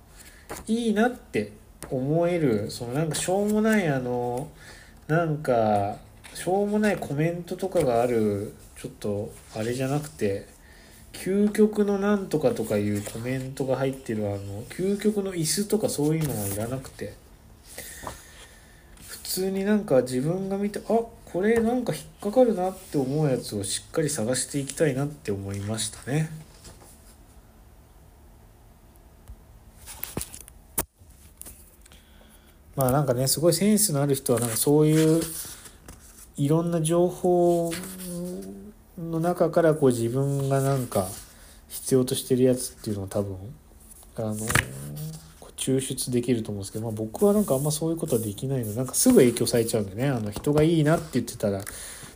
[0.67, 1.53] いいなって
[1.91, 4.49] 思えるそのなんかしょうもないあの
[5.07, 5.97] なんか
[6.35, 10.47] しょうもないコメントとかがあるちょっとあれじゃなくて
[11.13, 17.15] 究極のなんとかとかいうコメントが入ってるあの究極の椅子とかそういうのはいらなくて
[19.07, 21.01] 普通になんか自分が見てあ
[21.33, 26.31] これなんか引っかかるなって思うやつをしっかり探していきたいなって思いましたね。
[32.75, 35.23] まあなんかねすごいセンスのある人はなんかそういう
[36.37, 37.71] いろんな情報
[39.01, 41.09] の中からこう自分がなんか
[41.69, 43.37] 必要としてるやつっていうのを多分
[44.17, 44.35] あの
[45.57, 51.63] 抽出できると思うんですけど、まあ、僕はなんかあんまそういうことはできないのでなんかすぐ影響されちゃうんでねあの人がいいなって言ってたら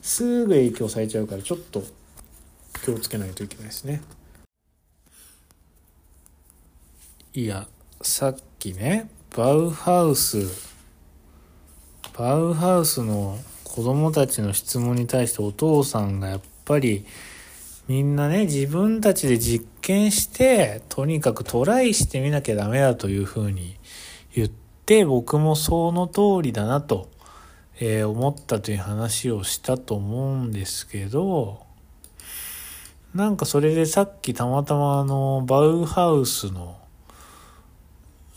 [0.03, 1.83] すぐ影響されちゃうからちょっと
[2.85, 4.03] 気をつけないといけないですね。
[7.33, 7.67] いや
[8.03, 10.73] さっきねバウハウス
[12.17, 17.07] バウハウスの子供たちの質問に対してお父さんがやっぱり
[17.87, 23.77] みんなね自分たちで実験してとにかくトライしてみなきゃダメだというふうに
[24.35, 27.11] 言って僕もその通りだなと、
[27.79, 31.65] えー、思ったという話をしたと思うんですけど
[33.15, 36.79] なんかそれでさっきたまたまあのバウハウスの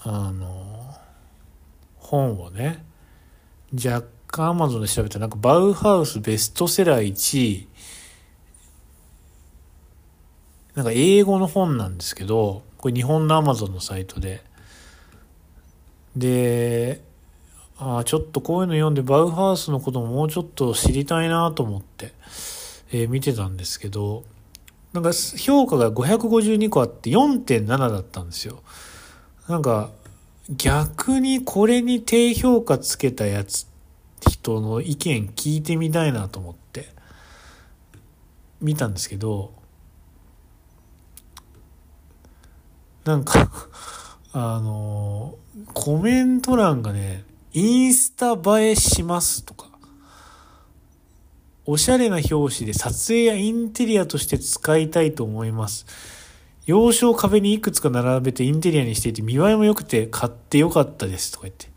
[0.04, 0.94] あの
[1.98, 2.86] 本をね
[3.74, 7.68] 若干アマゾンで調べたらなんかバウハウスベストセラー1位
[10.78, 14.44] なんか英語の本なんですけどこれ日本のアマゾンのサイトで。
[16.16, 17.02] で
[17.80, 22.12] あちょっとこういうの読んでバウハウスのことももうちょっと知りたいなと思って、
[22.92, 24.24] えー、見てたんですけど
[24.94, 28.64] なんか評価が552個あって4.7だったんですよ。
[29.48, 29.92] なんか
[30.50, 33.68] 逆にこれに低評価つけたやつ
[34.28, 36.90] 人の意見聞いてみたいなと思って
[38.62, 39.57] 見たんですけど
[43.08, 43.50] なんか
[44.34, 45.36] あの
[45.74, 49.68] コメント欄がねインスタ映えしますとか
[51.66, 55.86] おしゃれな表紙で撮影やインテリアとして使いたいと思います
[56.68, 61.68] 洋書を壁にいくつか並べてインテリアにしていて見栄えも良くて買って良かったですとか言って。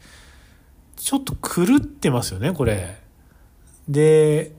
[0.96, 3.00] ちょっと狂ってますよね、これ。
[3.88, 4.52] で、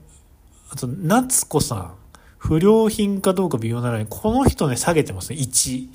[0.70, 1.94] あと、夏子さん。
[2.36, 5.88] 不良品かどうか微妙なのに、この人ね、下げてますね、1。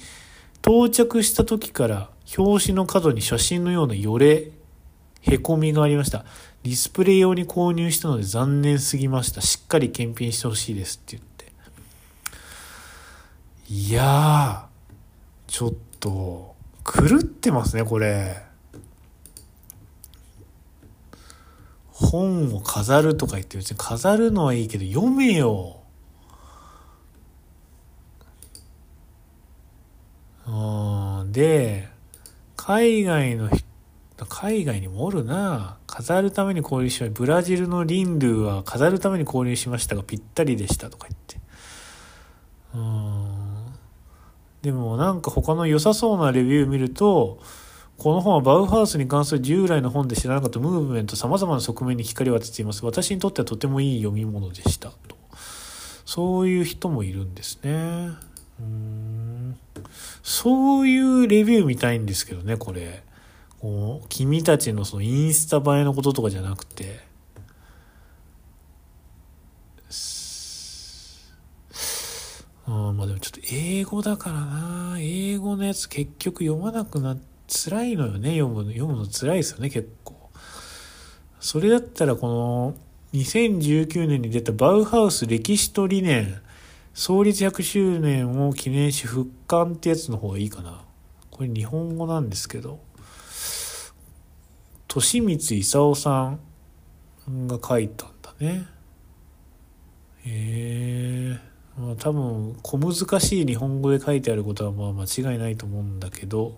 [0.67, 4.51] 到着した時から表紙の角に写真のようなよれ、
[5.21, 6.25] へこみがありました。
[6.63, 9.39] ディスプレイ用に購入したので残念すぎました。
[9.39, 11.53] しっかり検品してほしいですって言って。
[13.69, 18.43] いやー、ちょっと、狂ってますね、これ。
[21.93, 25.77] 本を飾るとか言って別に飾るのはいいけど読めよ。
[30.47, 31.87] うん、で、
[32.55, 33.47] 海外の
[34.27, 37.19] 海外にもおるな飾るために購入しました。
[37.19, 41.39] ブラジルのリンドゥは飾るために購入しましたがぴったりでしたとか言って。
[42.73, 43.65] うん
[44.63, 47.39] でもなんか他の良さそうなレビュー見ると、
[47.99, 52.83] この本はバウハウスに関する従来の本で知らなかったムーブメント様々な側面に光を当てています。
[52.83, 54.89] 私にとってはとてもいい読み物でした。
[54.89, 55.15] と。
[56.03, 58.09] そういう人もいるんですね。
[58.59, 59.26] うん
[60.23, 63.03] そういうレビュー見たいんですけどね、これ。
[63.59, 66.99] こう君たちのそのインスタ映えのこととかじゃなくて。
[72.67, 74.97] うん、まあでもちょっと英語だからな。
[74.99, 77.17] 英語のやつ結局読まなくなっ、
[77.47, 78.71] 辛いのよね、読むの。
[78.71, 80.29] 読むの辛いですよね、結構。
[81.39, 82.75] それだったらこの
[83.13, 86.41] 2019年に出たバウハウス歴史と理念、
[86.97, 90.83] 創立100周年を記念し復刊ってやつの方がいいかな。
[91.29, 92.79] これ日本語なんですけど、
[94.95, 96.37] 利光勲さ
[97.29, 98.65] んが書いたんだね。
[100.25, 101.39] へえ。
[101.79, 106.57] まあ多分小難しい日本語で書いてあることはまあ間違いないと思うんだけど、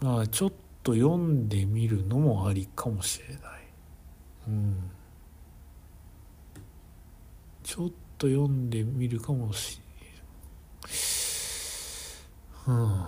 [0.00, 0.52] まあちょっ
[0.84, 3.40] と読んでみるのもありかもしれない。
[4.46, 4.90] うん。
[7.64, 9.80] ちょっと読んでみるかもし
[12.66, 12.84] れない。
[12.84, 13.04] うん。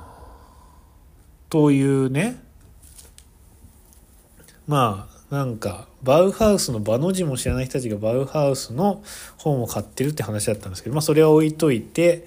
[1.49, 2.43] というね。
[4.67, 9.03] まあなんかバウハウスの場の字も知らない人たちがバウハウスの
[9.37, 12.27] 本を買ってるって話だったんですけど、まあ、それは置いといて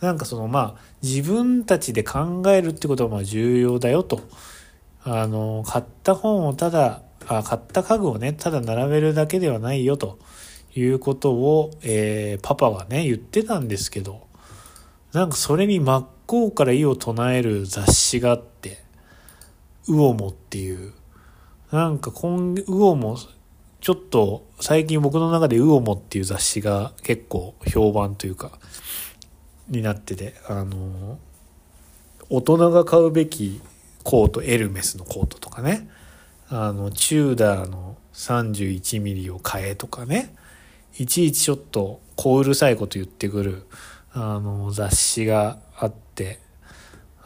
[0.00, 4.20] なんかそのまあ自分たちで考えるってことはまあ重要だよと。
[5.04, 10.18] あの、買った本をただ、あ買った家具をね、ただ並べるだけではないよと
[10.80, 14.26] いうことを、えー、パパはね、言ってたんですけど、
[15.12, 18.84] なんかそれに真っ向から異を唱える雑誌があって、
[19.88, 20.92] ウオモっていう、
[21.70, 23.16] なんか今、ウオモ、
[23.80, 28.58] ちょっと最近僕の中でウオモっていう雑誌が結構評判というか、
[29.68, 31.18] になってて、あの、
[32.28, 33.60] 大人が買うべき
[34.02, 35.88] コート、エルメスのコートとかね、
[36.48, 40.34] あの、チューダーの31ミリを買えとかね、
[40.98, 43.66] いちいちちょっと小うるさいこと言ってくる、
[44.12, 46.40] あの、雑誌があって、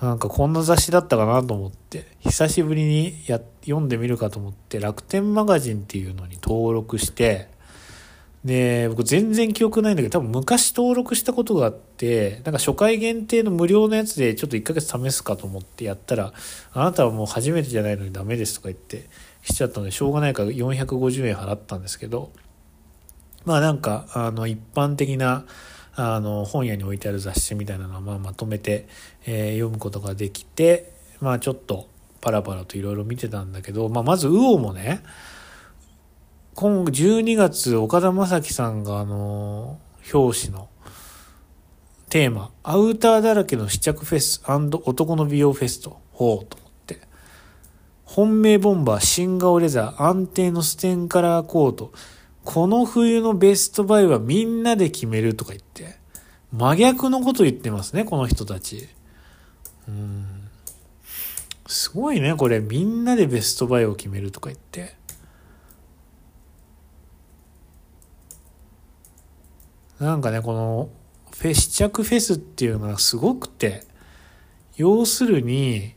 [0.01, 7.49] なんかこんな雑誌だったかなと思って、久しぶりにや読んでみるかと思って、楽天マガジンっていうのに登録して、
[8.45, 16.33] で、僕全然記憶ないんだけど、多分昔登録したことがあって、なんか初回限定の無料のやつでちょっと1ヶ月試すかと思ってやったら、
[16.73, 19.11] あなたはもう初めてじゃないのにダメですとか言って
[19.45, 22.33] 来ちゃったので、しょうがないから450円払ったんですけど、
[23.45, 25.45] まあなんか、あの、一般的な、
[25.95, 28.87] あの、本屋に置いてある雑誌みたいなのをまあまとめて、
[29.27, 31.89] えー、読むことができて、まあちょっと
[32.21, 35.03] パラパラといろいろ見てたんだけど、まあまず、ウオもね、
[36.55, 39.79] 今12月、岡田将生さんがあの、
[40.13, 40.69] 表紙の
[42.11, 47.01] テーマ、アウターだらけの試着フェス男の美容フェスト、ほうと思って。
[48.05, 51.93] 本命ボンバー、新顔レザー、安定のステンカラーコート、
[52.53, 56.01] この冬のベストバイはみんなで決めるとか言って、
[56.53, 58.89] 真逆のこと言ってますね、この人たち。
[59.87, 60.49] うん。
[61.69, 62.59] すごいね、これ。
[62.59, 64.97] みんなでベストバイを決めるとか言って。
[70.01, 70.89] なんかね、この、
[71.31, 73.85] フェ試着フェスっていうのがすごくて、
[74.75, 75.95] 要するに、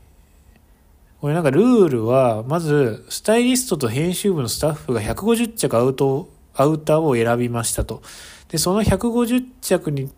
[1.20, 8.02] これなんかルールは、まず、スタイリストと編集部のスタッフが150着アウト、アウターを選びましたと。
[8.50, 10.12] で、その150着に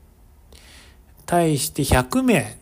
[1.26, 2.60] 対して100名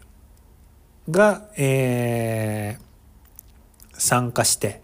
[1.09, 4.81] が、えー、参加して、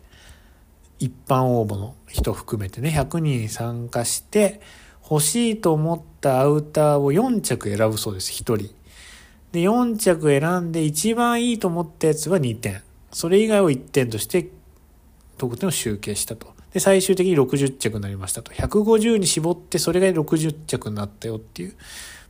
[1.00, 4.62] 一般応募の人含めてね、100人参加して、
[5.10, 8.76] 欲しいと思ったアウターを4着選ぶそうです、1人。
[9.52, 12.84] で、4着選んで一番いいと思ったやつは2点。
[13.12, 14.50] それ以外を1点として
[15.38, 16.54] 得点を集計したと。
[16.74, 18.52] で、最終的に60着になりましたと。
[18.52, 21.76] 150に絞ってそれが60着になったよっていう。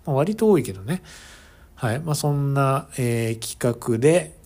[0.05, 1.01] まあ、割と多いけどね。
[1.75, 1.99] はい。
[1.99, 4.37] まあ、そんな、えー、企画で、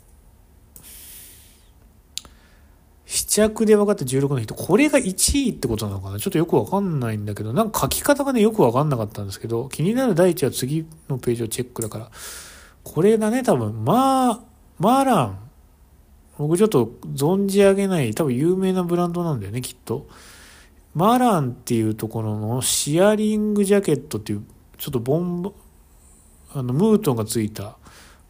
[3.06, 6.18] 試着で分かった16の人、これが1位ってことなのかな？
[6.18, 12.12] ちょっとよくわかんないんだけど、なんか書き方がね、よくわかんなかったんですけど、気になる第一は次のページをチェックだから、
[12.84, 14.40] これだね、多分、まあ、
[14.80, 15.40] マーラン。
[16.38, 20.08] 僕ちょっと存じ上げない、多分有名なブランドなんだよね、きっと。
[20.96, 24.44] マランっていうところのシアリングジャケットっていう、
[24.78, 25.52] ちょっとボンバ、
[26.54, 27.78] あの、ムートンがついた、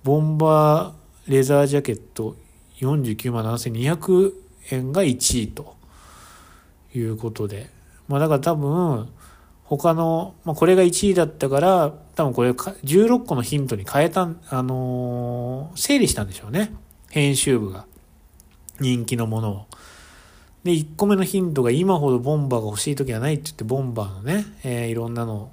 [0.04, 2.36] ボンバーレザージャケット
[2.80, 4.34] 49万7200
[4.72, 5.76] 円が1位と
[6.94, 7.70] いうことで。
[8.08, 9.10] まあだから多分、
[9.64, 16.74] 他の、まあこれが1位だったから、多分これ16個のヒントに変えた、あのー、整理したんでしょうね。
[17.10, 17.86] 編集部が。
[18.80, 19.66] 人気のものを。
[20.64, 25.52] で、1個目のヒントが今ほどボンバーが欲しい時はないって言ってボンバーのね、えー、いろんなのを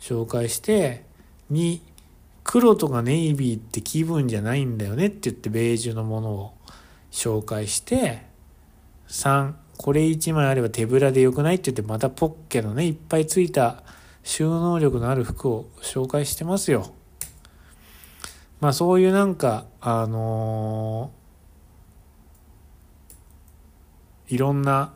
[0.00, 1.04] 紹介して、
[1.52, 1.80] 2、
[2.44, 6.54] 黒とかネイビーって気分じゃないんだよねって言ってベージュのものを
[7.10, 8.26] 紹介して、
[9.08, 13.82] 3これ1枚あれば手ぶらでよくないって言ってまたポッケのねいっぱいついた
[14.22, 16.92] 収納力のある服を紹介してますよ
[18.60, 24.92] まあそういうなんかあのー、いろんな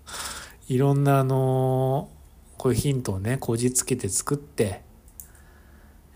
[0.68, 2.10] いろんなあの、
[2.56, 4.82] こういうヒントをねこじつけて作って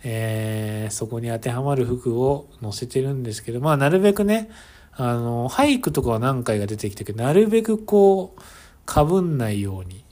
[0.05, 4.51] えー、そこに当てはまる服を載せてるんですけどまあなるべくね
[4.95, 8.41] あの、俳句とかは何回か出てきたけど、なるべくこう、
[8.85, 10.05] かぶんないように、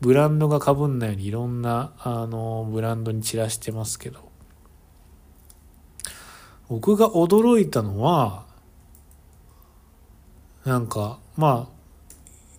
[0.00, 4.30] ブランドがかぶんないようにいろんな、あの、ブランドに散らしてますけど、
[6.68, 8.46] 僕が驚いたのは、
[10.64, 11.71] なんか、まあ、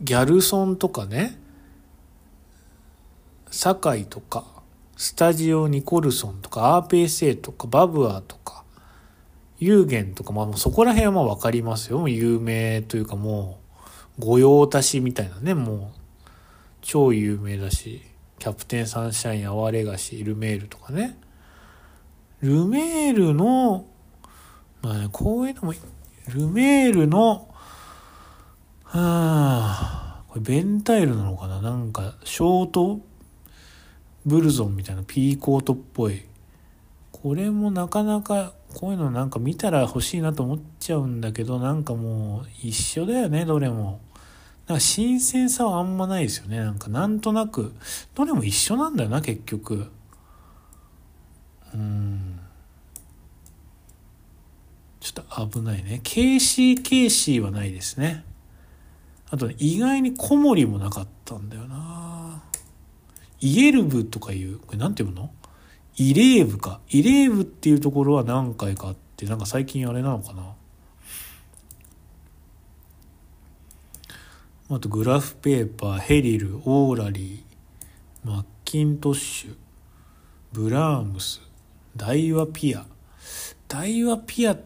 [0.02, 1.38] ギャルソンとかね、
[3.52, 4.46] 堺とか、
[4.98, 8.64] スタジオニコルソンとか、アーペーセイとか、バブアーとか、
[9.60, 12.00] 有限とか、まあそこら辺はまあわかりますよ。
[12.00, 13.60] もう有名というかも
[14.20, 16.00] う、御用達みたいなね、もう、
[16.82, 18.02] 超有名だし、
[18.40, 21.18] キャプテンサンシャイン、アワレガシ、ルメールとかね。
[22.42, 23.86] ルメールの、
[24.82, 25.74] まあね、こういうのも、
[26.28, 27.53] ルメールの、
[28.96, 31.62] あ、これベンタイルなのかな？
[31.62, 33.02] なんか、ショート
[34.26, 36.24] ブルゾンみたいなピーコートっぽい。
[37.12, 44.00] これもなかなか、こういうのなんか見たら欲しいなと思っちゃうんだけど、なんかもう一緒だよね、どれも。
[44.68, 46.58] なんか新鮮さはあんまないですよね。
[46.58, 47.74] なんかなんとなく、
[48.14, 49.92] どれも一緒なんだよな、結局。
[51.74, 52.40] うん。
[55.00, 56.00] ちょっと危ないね。
[56.04, 58.24] KCKC はないですね。
[59.34, 62.44] あと、ね、意外に小森もなかったんだよな。
[63.42, 65.34] イエルブとかいう、これなんて読むの？
[65.96, 66.82] イレーブか。
[66.90, 70.54] イレーブっていうところは何回かあって、なんか最近あれなのかな。
[74.70, 79.56] あとグラフペーパー、ヘリル、オーラリー、マッキントッシュ、
[80.52, 81.42] ブラームス、
[81.96, 82.86] ダイワピア。
[83.68, 84.62] ダイワピアっ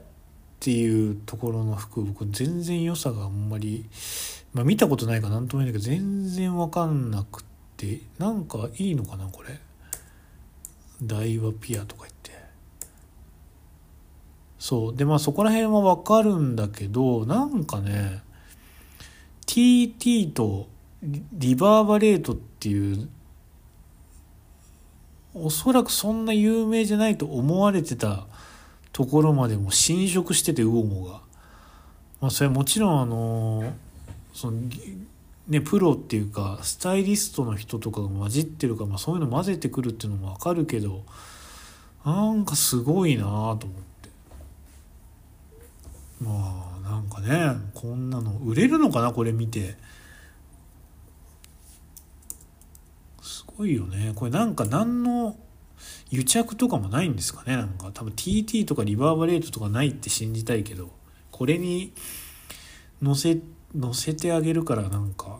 [0.59, 3.86] ていうところの服、僕全然良さがあんまり、
[4.57, 7.43] まあ見たことないかなんとも言えないけど、全然わかんなくっ
[7.77, 9.59] て、なんかいいのかな、これ。
[11.03, 12.31] ダイワピアとか言って。
[14.57, 14.95] そう。
[14.95, 18.23] で、まあそこら辺はわかるんだけど、なんかね、
[19.45, 20.69] TT と
[21.03, 23.09] リバーバレートっていう
[25.35, 28.25] おそらくそんな有名じゃないと思われてた
[28.91, 31.21] ところまでも侵食しててウオモが。
[32.19, 33.73] まあそれはもちろんあの
[34.38, 34.61] その
[35.47, 41.03] ねプロっていうかスタイリストの人とかが混じってるか、まあ、そういうの混ぜてくるっていうのもわかるけど
[42.05, 44.09] なんかすごいなと思って。
[46.21, 49.75] まあなんかねこんなの売れるのかなこれ見て。
[53.23, 54.13] すごいよね。
[54.15, 55.35] これなんか何の
[56.11, 57.89] 癒着とかもないんですかねなんか。
[57.91, 60.91] 多分 TT とかリバーバレートとかないって信じたいけど
[61.31, 61.91] これに
[63.03, 65.39] 載せて載せてあげるからなんか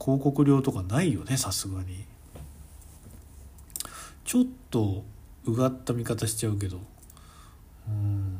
[0.00, 2.04] 広告料とかないよねさすがに。
[4.24, 5.04] ちょっと
[5.44, 6.80] うがった見方しちゃうけど。
[7.88, 8.38] うん。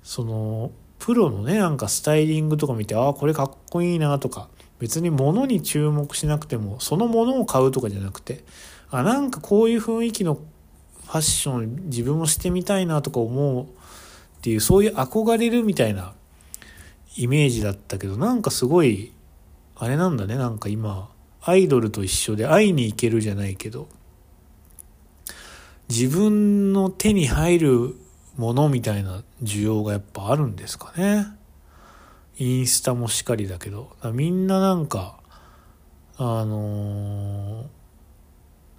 [0.04, 8.44] そのプロのねなんかスタイリングとか見てああこれかっこいいなとか別に物に注目しなくてもそのものを買うとかじゃなくて
[8.92, 13.68] あなんかこういう雰囲気のファッション自分もしてみたいなとか思う
[14.42, 16.16] っていうそういう憧れるみたいな
[17.16, 19.14] イメージだったけどなんかすごい
[19.76, 21.12] あれなんだねなんか今
[21.44, 23.88] アイドルと一緒で会いに行けるじゃないけど
[25.90, 27.96] 自分の手に入る
[28.36, 31.28] ものみたいな需要がやっぱあるんですかね。
[32.40, 35.20] インスタもしかりだけどみんななんか
[36.18, 37.66] あのー、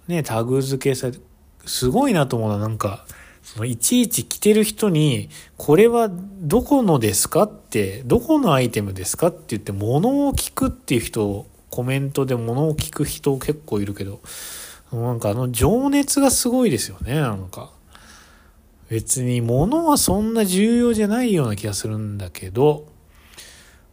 [0.07, 1.19] ねタグ付けされて
[1.65, 3.05] すごいなと思うのはなんか
[3.53, 14.21] そのいちいち着てる人に、これはどこのですかって、どこのアイテムですかって言って、物を聞くっていう人、コメントで物を聞く人結構いるけど、
[14.91, 17.69] なんかあの情熱がすごいですよね、なんか。
[18.89, 22.87] 別に物はそんな重要じゃないような気がするんだけど、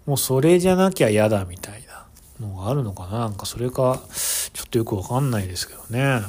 [0.06, 1.84] もうそれじゃなきゃ嫌だみたい
[2.40, 4.00] なのがあるのかななんかそれか、
[4.54, 6.22] ちょっとよくわかんないですけどね。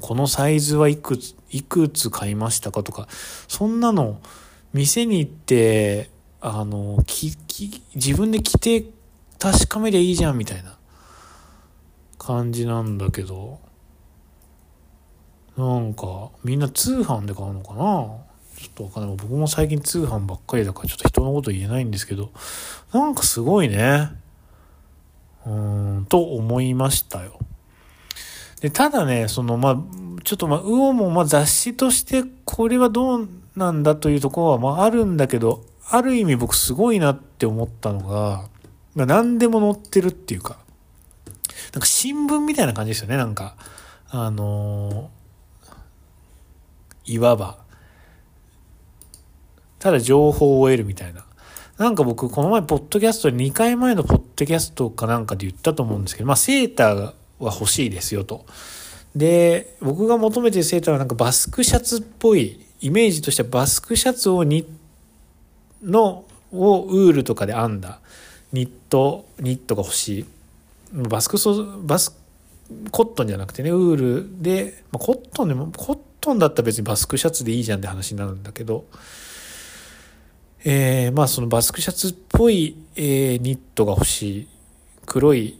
[0.00, 3.08] このサイズはいくつ、いくつ買いましたかとか、
[3.48, 4.20] そんなの、
[4.72, 6.10] 店に行って、
[6.40, 8.84] あの、き、き、自分で着て
[9.38, 10.76] 確かめりゃいいじゃんみたいな
[12.18, 13.58] 感じなんだけど、
[15.56, 17.82] なんか、みんな通販で買うのかな？
[18.58, 19.16] ちょっとわかんない。
[19.16, 22.30] 僕も最近通販ばっかりだからちょっと人のこと言えないんですけど、
[22.92, 24.10] なんかすごいね。
[25.46, 27.38] うん、と思いましたよ。
[28.66, 29.76] で、ただね、その、まあ、
[30.24, 38.48] ちょっとまあ、ウオもまあ雑誌としてこれはどうなんだというところはまああるんだけど、ある意味僕すごいなって思ったのが、
[38.96, 40.58] まあ何でも載ってるっていうか、
[41.74, 43.54] なんか新聞みたいな感じですよね、なんか。
[44.08, 47.58] あのー、いわば。
[49.78, 51.24] ただ情報を得るみたいな。
[51.78, 58.46] なんか僕、この前、ポッドキャスト2回前のポッドキャストかなんかで言ったと思うんですけど、まあ、セーターは欲しいですよと。
[59.14, 64.66] で、僕が求めてるセーターはなんかバスクシャツっぽい、イメージとしてはバスクシャツをに、
[65.82, 68.00] の、をウールとかで編んだ
[68.52, 70.26] ニット、ニットが欲しい。
[70.92, 72.16] バスクソ、バス、
[72.90, 78.84] コットンじゃなくてね、ウールで、まあ、コットンでも、コットンだったら別にバスクシャツでいいじゃんって話になるんだけど、
[80.64, 84.48] えー、まあそのバスクシャツっぽい、えー、ニットが欲しい。
[85.06, 85.56] 黒い、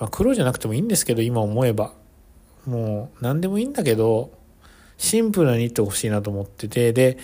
[0.00, 1.92] まあ黒じゃなくてもいいんですけど、今思えば。
[2.66, 4.32] もう何でもいいんだけど、
[4.98, 7.18] シンプルなニットが欲しいなと思ってて、で、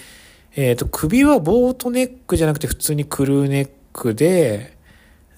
[0.54, 4.76] えっ、ー、と、首はボートネックじゃなくて普通にクルーネックで、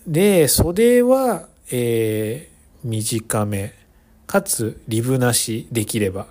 [0.06, 3.74] で、袖は、えー、短め、
[4.26, 6.26] かつリブなしできれば。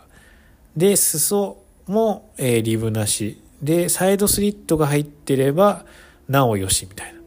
[0.76, 1.58] で、裾
[1.88, 3.42] も、えー、リブなし。
[3.62, 5.86] で、サイドスリットが入ってれば、
[6.30, 7.20] なおよし、みたいな。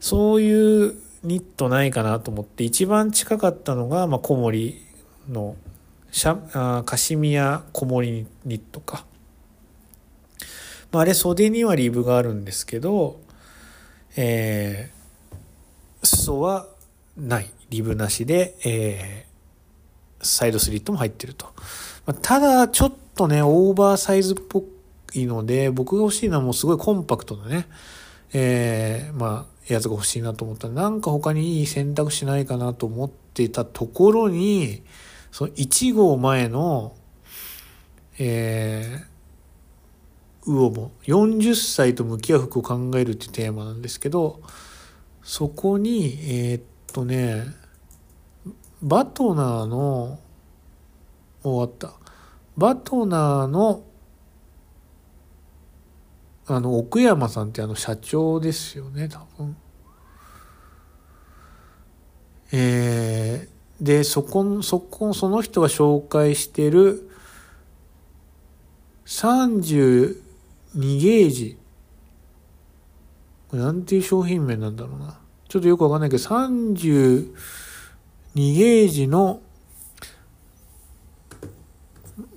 [0.00, 4.84] そういうニットないかなと思って、一番近かったのが、まあ、小森
[5.28, 5.56] の、
[6.10, 9.04] シャあカシミヤ小森ニットか。
[10.90, 13.20] まあ、あれ袖にはリブがあるんですけど、
[14.16, 16.66] えー、裾は
[17.16, 17.50] ない。
[17.70, 21.46] リブなしで、えー、サイドスリットも入ってると。
[22.06, 24.64] まあ、ただ、ちょっとね、オーバーサイズっぽ
[25.12, 27.66] いいので、僕が欲しいのはもうすごいコンパクトなね、
[28.32, 34.82] えー、まあ、やつが欲しいなと思ったら、なんか他にいい選択肢ないかなと思っていたところに、
[35.30, 36.94] その1号前の、
[38.18, 44.40] えー、ウオも40歳と向き合う服を考えるっていうテーマなんですけど、
[45.22, 46.62] そこに、えー、っ
[46.92, 47.44] とね、
[48.82, 50.18] バトナーの、
[51.42, 51.92] 終わった。
[52.56, 53.84] バトナーの
[56.50, 59.56] あの、奥山さんってあの社長ですよね、多分。
[62.52, 67.10] えー、で、そこ、そこ、その人が紹介してる
[69.04, 70.14] 32
[70.72, 71.58] ゲージ。
[73.50, 75.18] これなんていう商品名なんだろうな。
[75.48, 77.34] ちょっとよくわかんないけど、32
[78.34, 79.42] ゲージの、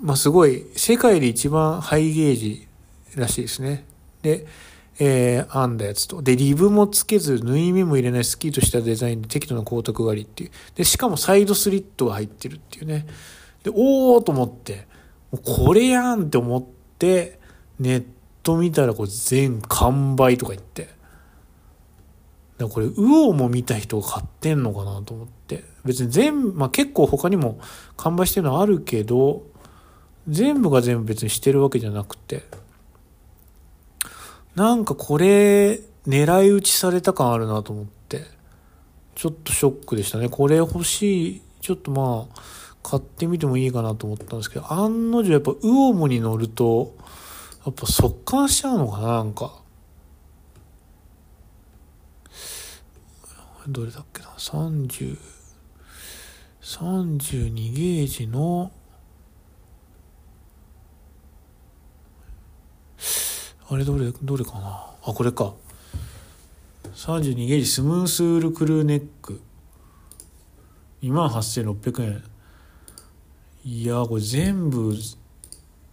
[0.02, 2.68] まあ、すごい、世界で一番ハイゲージ
[3.16, 3.86] らしいですね。
[4.22, 4.46] で、
[5.00, 6.22] えー、編んだやつと。
[6.22, 10.52] で、リブもつけず、縫い目も入れないスキーとしたデザインで適度な光沢狩りっていう。
[10.76, 13.08] で、しかもサイドスリットが入ってるっていうね。
[13.64, 14.88] で、おーと思って、
[15.32, 16.64] もうこれやんって思っ
[17.00, 17.40] て、
[17.80, 18.06] ネッ
[18.44, 20.90] ト見たらこれ全完売とか言って。
[22.58, 22.94] だこれ、ウ
[23.28, 25.64] オも見た人が買ってんのかなと思って。
[25.84, 27.60] 別に全、まあ結構他にも
[27.98, 29.44] 完売してるのはあるけど、
[30.28, 32.44] 全部が全部別にしてるわけじゃなくて。
[34.56, 38.26] なんかこれ、狙い撃ちされた感あるなと思って、
[39.16, 40.30] ちょっとショックでしたね。
[40.30, 42.42] これ欲しい、ちょっとまあ、
[42.84, 46.96] 買ってみてもいいかなと思ったんですけど、案の定やっぱウオモに乗ると、
[47.66, 49.62] やっぱ速乾しちゃうのかな、なんか。
[53.68, 55.18] どれだっけな、30、
[56.62, 58.72] 32ゲージの、
[63.72, 64.86] あれどれ、どれかな？
[65.02, 65.54] あ、これか。
[66.94, 69.40] 32ゲージスムースウールクルーネック。
[71.02, 72.22] 28,600円。
[73.64, 74.94] いやこれ全部、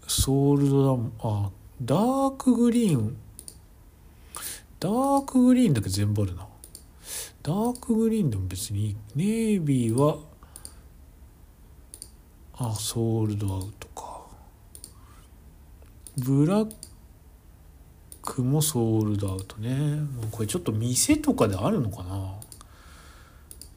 [0.09, 1.13] ソールドだもん。
[1.21, 1.51] あ、
[1.81, 3.17] ダークグリーン。
[4.81, 6.49] ダークグリーンだけ全部あるな。
[7.45, 8.97] ダークグリーンでも別に。
[9.15, 10.19] ネイビーは、
[12.55, 14.27] あ、ソールドアウトか。
[16.17, 16.75] ブラック
[18.31, 20.01] クもソールドアウトね。
[20.31, 22.35] これちょっと店とかであるのかな？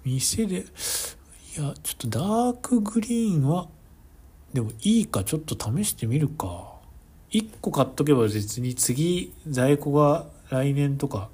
[0.04, 0.66] 店でいや
[1.56, 3.70] ちょっとダークグリーンは
[4.54, 6.70] でもいいかちょっと試してみるか。
[7.32, 11.30] 1個買っとけば別に次在庫が来年とか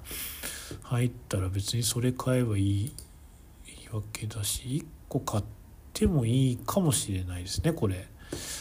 [0.83, 2.93] 入ったら別にそれ買えばいい
[3.91, 5.43] わけだし1個買っ
[5.93, 8.07] てもいいかもしれないですねこれ。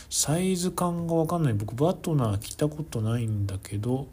[0.08, 1.52] サイズ感が分かんない。
[1.52, 4.06] 僕バトナー着たことないんだけど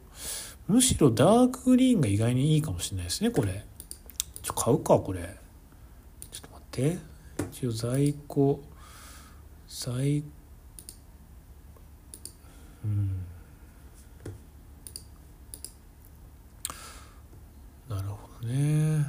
[0.68, 3.66] むしろダークグリーンが意外にいいかもしれないですねこれ。
[4.42, 5.38] ちょ買うかこれ。
[6.32, 6.98] ちょっと待って。
[7.52, 8.62] 一応在庫。
[9.68, 10.24] 最
[12.86, 13.26] うん。
[17.90, 19.06] なるほどね。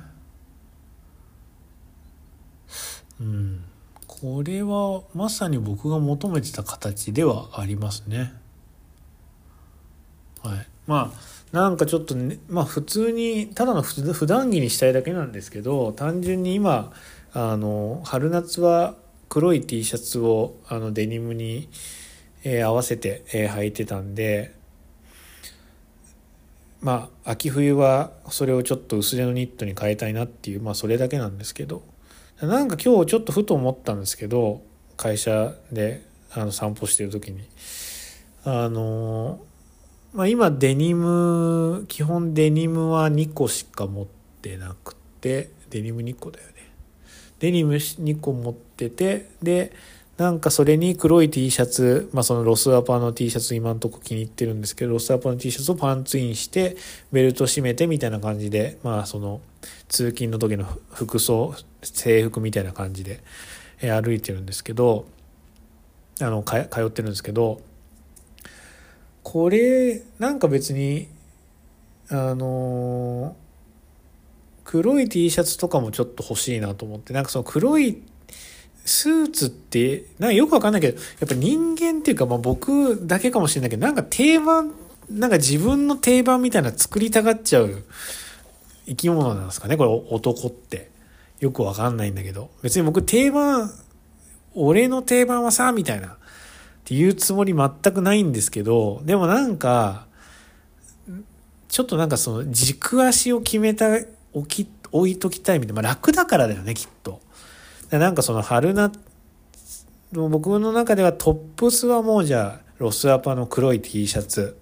[3.21, 3.65] うん。
[4.07, 8.33] これはまさに僕が求めてた形ではありますね。
[10.43, 10.67] はい。
[10.87, 16.93] まあなんかちょっとねまあ普通にただの普段着にしたいだけなんですけど単純に今
[17.33, 18.97] あの春夏は
[19.29, 21.69] 黒い T シャツをあのデニムに、
[22.43, 24.53] えー、合わせて、えー、履いてたんで
[26.81, 31.85] まあ秋冬はそれをちょっと薄手のニットに変えたいなっていうまあそれだけなんですけど
[32.43, 34.61] なんか今日ちょっとふと思ったんですけど
[34.97, 37.49] 会社であの散歩してる時に
[38.45, 39.39] あの
[40.15, 44.07] まあ今デニム基本デニムは2個しか持っ
[44.41, 46.55] てなくてデニム2個だよね。
[47.41, 49.73] デニム2個持っててで
[50.17, 56.77] なんかそれに黒い T シャツ、まあそのロスアパの T シャツ今んとこ気に入ってるんですけど、ロスアパの T シャツをパンツインして、
[57.11, 59.41] ベルト締めてみたいな感じで、まあその
[59.89, 63.25] 通勤の時の服装、制服みたいな感じで、
[63.81, 65.07] 歩いてるんですけど、
[66.21, 67.61] あのか、通ってるんですけど、
[69.25, 71.09] これ、なんか別に、
[72.11, 73.35] あの
[74.63, 78.03] 黒い T シャツとかもちょっと欲しいなと思って、なんかその黒い
[78.85, 84.75] スーツって、なんかよくわかんないけど、やっぱ人間っていうか、まあ僕だけかもしれないけど、なんか定番、
[85.11, 87.83] なんか自分の定番みたいな作りたがっちゃう
[88.87, 90.93] 生き物なんですかね、これ男って。
[91.41, 92.51] よくわかんないんだけど。
[92.63, 93.71] 別に僕定番、
[94.55, 96.17] 俺の定番はさ、みたいな。
[96.85, 100.07] っていうつもり全くないんですけど、でもなんか、
[101.69, 103.87] ちょっとなんかその軸足を決めた、
[104.33, 105.83] 置き、置いときたいみたいな。
[105.83, 107.21] まあ楽だからだよね、きっと。
[107.91, 108.99] なんかその春夏
[110.13, 114.57] 僕の中ではトップスはもうじゃあロスアパの黒い T シャツ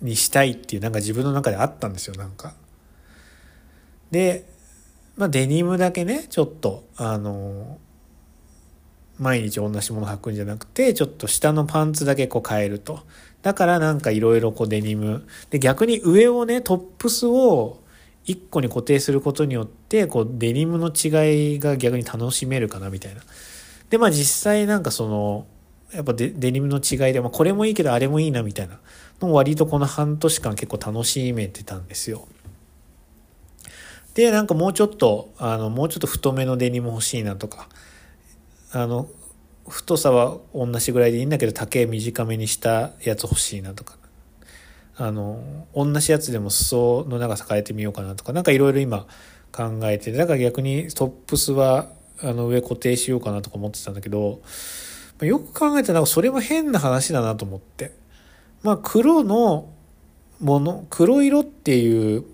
[0.00, 2.54] にしたいっていうなんか自分の中であったんですよなんか。
[4.10, 4.46] で、
[5.16, 7.78] まあ、デニムだけねちょっとあの
[9.18, 13.00] 毎日同じもの履くんじゃなくてちょっと下のパンツだけこう変えると。
[13.42, 17.80] だからなんかいろいろこうデニムで逆に上をねトップスを
[18.26, 23.22] 1個に固定することによってこうデニムの違いが逆に楽しめるかなみたいな。
[23.90, 25.46] でまあ実際なんかその
[25.92, 28.78] やっぱデデニムの違いで、まあ、これもいいけどあれもいいなみたいな
[29.20, 32.28] の割とこの半年間結構楽しめてたんですよ。
[34.14, 37.68] でなんかもうちょっとあのもうちょっと太めのデニム欲しいなとか
[38.72, 39.08] あの
[39.68, 43.96] 太さは同じぐらいでいいんだけど丈短めにしたやつ欲しいなとか。
[45.00, 48.32] あの同じやつでも裾の長さ変えてみようかなとか。
[48.32, 49.06] 何かいろいろ今
[49.52, 51.88] 考えてだから逆にトップスは
[52.20, 54.42] あの上固定しようかなとか思ってたんだけど
[55.22, 57.92] よく考えたらそれも変な話だなと思って。
[58.62, 59.70] まあ黒の
[60.40, 62.24] もの黒色っていう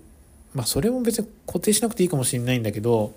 [0.53, 3.13] まあそれも別に固定しなくていいかもしれないんだけど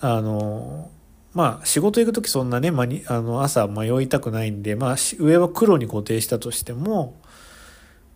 [0.00, 0.90] あの
[1.38, 7.14] まあ仕事行く時そんなね、まにあ、の朝迷いたくないんでまあ上は黒に固定したとしても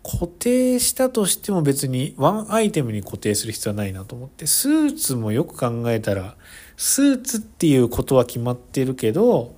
[0.03, 6.35] 固定したとしても別にワンアイテムに固定する必要はないなと思って、スーツもよく考えたら、
[6.75, 9.55] スーツっていうことは決まってるけど、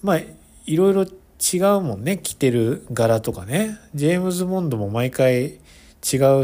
[0.00, 0.20] まあ、
[0.66, 3.76] いろいろ違うもんね、着てる柄とかね。
[3.96, 5.58] ジェームズ・モンドも毎回違う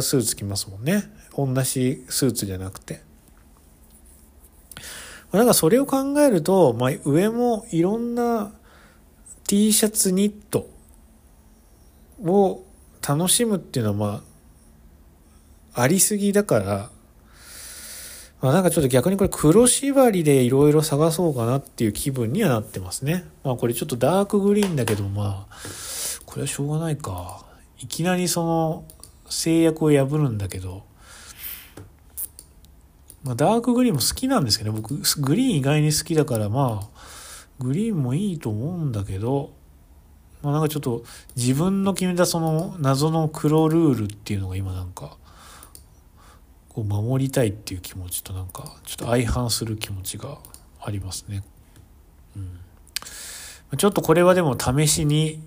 [0.03, 1.05] スーツ着ますもんね。
[1.37, 3.12] 同じスーツじゃなくて。
[5.39, 8.53] だかそれを考えると、まあ、上もいろんな
[9.47, 10.69] T シャツニット
[12.23, 12.65] を
[13.07, 14.23] 楽しむっていうのはま
[15.75, 16.91] あ、ありすぎだから、
[18.43, 23.25] まあなんかちょっと逆にこれ黒縛りでいろいろ探そうかなっていう気分にはなってますね。
[23.45, 25.57] まあこれちょっとダークグリーンだけどまあ、
[26.27, 27.45] これはしょうがないか。
[27.79, 28.85] いきなりその
[29.29, 30.85] 制約を破るんだけど、
[33.25, 34.81] まあダークグリーンも好きなんですけどね。
[34.81, 36.89] 僕グリーン意外に好きだからまあ、
[37.59, 39.53] グリーンもいいと思うんだけど、
[40.43, 41.05] まあ、なんかちょっと
[41.37, 45.17] 自分の決めたその謎の黒ルールっていうのが今なんか
[46.69, 50.39] こう守りたいっていう気持ちとなんかちょっと相反する気持ちが
[50.81, 51.45] ありますね。
[52.35, 52.41] う
[53.75, 55.41] ん、ちょっとこれはでも試しに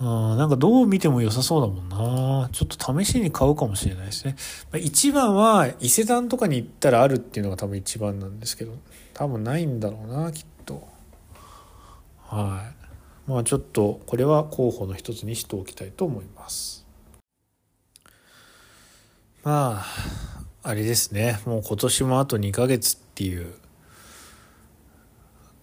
[0.00, 2.48] あなんかどう見ても良さそうだもんな。
[2.52, 4.36] ちょっと試しに買うかもしれないですね。
[4.72, 8.72] まあ、一番は伊勢丹とかに行ったらあるっていうのが多分一番なんですけど、
[9.12, 10.86] 多分ないんだろうな、きっと。
[12.26, 12.84] はい。
[13.26, 16.86] まあちょっとこれは候補の一つにしておきたいと思います
[19.42, 19.84] まあ
[20.62, 23.54] あれですねもう今年もあと2ヶ月っていう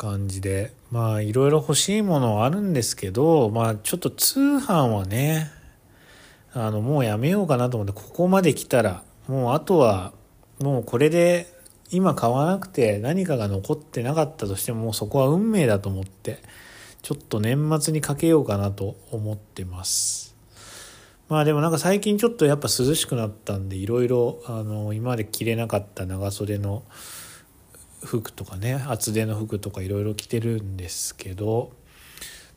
[0.01, 5.51] 感じでまあいろいろ欲しいものはあるんですけどまあちょっと通販はね
[6.53, 10.11] あのもうやめようかなと思ってここまで来たらもうあとは
[10.59, 11.53] もうこれで
[11.91, 16.39] 今買わなくて何かが残ってなかったとしてもそこは運命だと思って
[17.03, 20.35] ちょっと年末にかけようかなと思ってます。
[21.29, 24.41] まあでもなんか最近ちょっとやっぱ涼しくなったんでいろいろ
[24.93, 26.83] 今まで着れなかった長袖の
[28.03, 31.71] 服とかね厚手の服とかいろいろ着てるんですけど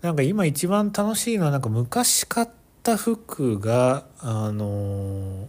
[0.02, 2.48] なんか今一番楽しいのはなんか昔買っ
[2.82, 5.48] た服があの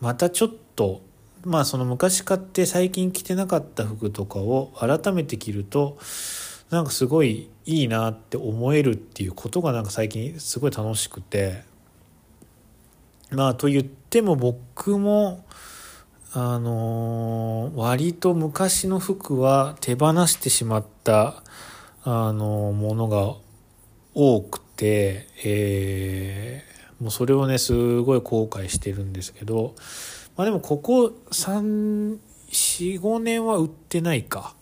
[0.00, 1.02] またちょっと
[1.44, 5.98] まあその昔買って最近着てなかった服とかを改めて着ると
[6.70, 11.70] なんかすごいいいなって思えるっていうことがなんか最近すごい楽しくて。
[13.34, 15.44] まあと言っても僕も
[16.34, 21.42] あのー、割と昔の服は手放してしまった、
[22.04, 23.34] あのー、ものが
[24.14, 29.74] 多くて、えー、もうそれをね、すごい後悔してるんですけど、
[30.36, 32.18] まあでもここ3、
[32.50, 34.54] 4、5年は売ってないか。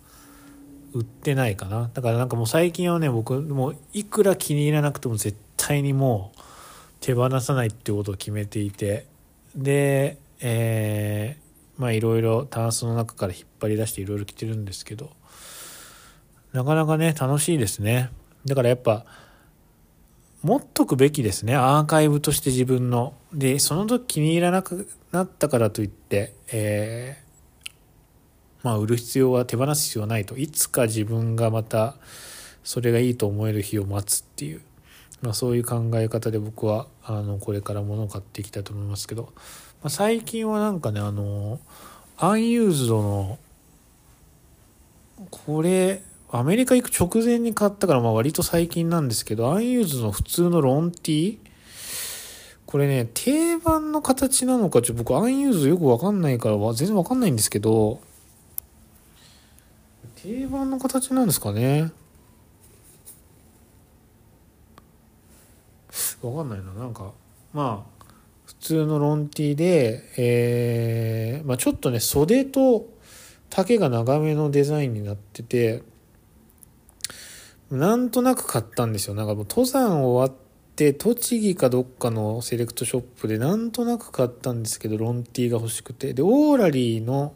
[0.93, 1.89] 売ってないかな。
[1.95, 6.41] だからなんかもう最近はね、僕もういくら気に入らなくても絶対にもう
[7.01, 9.07] 手放さないってことを決めていて、
[9.55, 11.50] で、えー、
[11.81, 15.11] まあいろいろタンスの中から引っ張り出していろいろ着てるんですけど
[16.52, 18.11] なかなかね楽しいですね。
[18.44, 19.07] だからやっぱ
[20.43, 21.55] 持っとくべきですね。
[21.55, 23.15] アーカイブとして自分の。
[23.32, 27.70] でその時気に入らなくなったからといってえー、
[28.62, 30.36] まあ売る必要は手放す必要はないと。
[30.36, 31.94] いつか自分がまた
[32.62, 34.61] それがいいと思える日を待つっていう、
[35.23, 39.32] まあ、そういう考え方で僕はあのこれから物を買っていきたいと思いますけど
[39.82, 41.59] まあ、最近はなんかねあの
[42.19, 43.39] アンユーズドの
[45.31, 51.39] これアメリカ行く直前に買ったからまあ割と最近なんですけど UNUSED の普通のロンティー
[52.66, 58.01] これね定番の形なのかちょ僕 UNUSED よくわかんないから全然わかんないんですけど
[60.23, 61.90] 定番の形なんですかね。
[66.23, 67.12] わかんないななんか
[67.55, 68.00] まあ
[68.61, 72.87] 通のロンティーで、えー、まあ、ちょっとね袖と
[73.49, 75.82] 丈が長めのデザインになってて
[77.70, 79.15] なんとなく買ったんですよ。
[79.15, 80.39] なんかもう登山終わっ
[80.77, 86.12] て栃木かどっかのセレクトショップでなんとなく買ったんですけどロンティが欲しくて。
[86.12, 87.35] でオーラリーの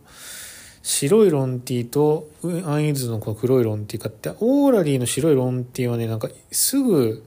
[0.82, 2.28] 白いロンティと
[2.66, 7.24] アンイズのこの黒いロンティ買ってオーラリーの白いロンティはねなんかすぐ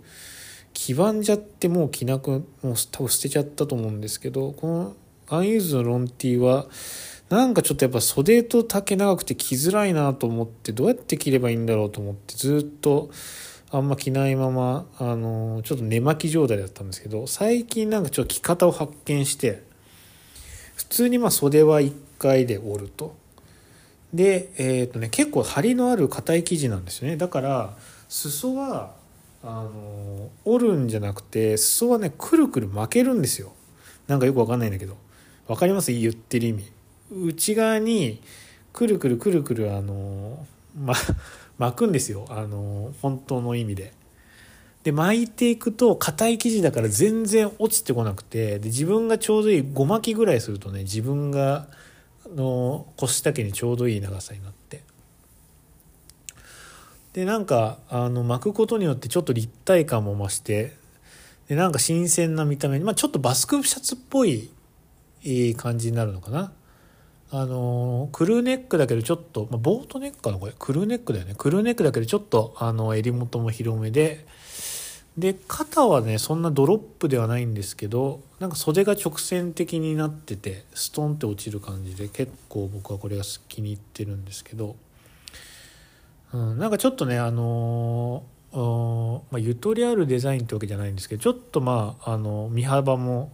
[0.78, 2.30] 黄ばんじゃってもう着なく
[2.62, 4.96] もう多分捨てちゃったと思うんですけどこの
[5.28, 6.68] UNUSED のロンティーは
[7.30, 13.10] なんかちょっとやっぱ袖と丈長くて着づらいなと思ってどうやって着ればいいんだろうと思ってずっと
[13.72, 19.64] あんま着ないままあのちょっと寝巻き状態だったんですけど最近なんかちょっと着方を発見して
[20.76, 23.16] 普通にまあ袖は1回で折ると。
[24.14, 27.18] でえっ、ー、とね結構張りのある硬い生地なんですよね。
[27.18, 27.76] だから
[28.08, 28.97] 裾は
[29.50, 33.54] あの折るんじゃなくて裾はねくるくる巻けるんですよ。
[34.08, 34.98] なんかよくわかんないんだけど。
[35.48, 35.94] わかります？
[35.94, 36.72] 言ってる意味。
[37.10, 38.22] 内側に
[38.74, 40.46] くるくるくるくるあの、
[40.78, 40.94] ま、
[41.58, 42.26] 巻くんですよ。
[42.30, 43.94] あの本当の意味で。
[44.84, 51.68] で巻いていくと硬い生地だから全然落ちてこなくてで自分がちょうどいい5巻きぐらいするとね自分が
[52.36, 54.57] の腰丈にちょうどいい長さになって
[57.18, 60.76] でなんかあの巻くことによってちょっと立体感も増して
[61.48, 64.52] でなんか新鮮な見た目に、まあ、ちょっとバスクシャツっぽい
[65.58, 66.52] 感じになるのかな。
[67.32, 70.54] あのクルーネックだけどちょっと、まあ、ボートネックかなこれ。
[70.60, 71.34] クルーネックだよね。
[71.36, 74.24] クルーネックだけどちょっとあの襟元も広めで
[75.18, 84.76] で肩はねそんなドロップではないんですけどなんか袖が直線的になっててストンって落ちる感じで結構僕はこれが気に入ってるんですけど。
[86.34, 93.32] うん、なんかちょっとねあのー、まあ、ゆとりあるデザインってわけじゃないんですけどちょっとまああの身幅も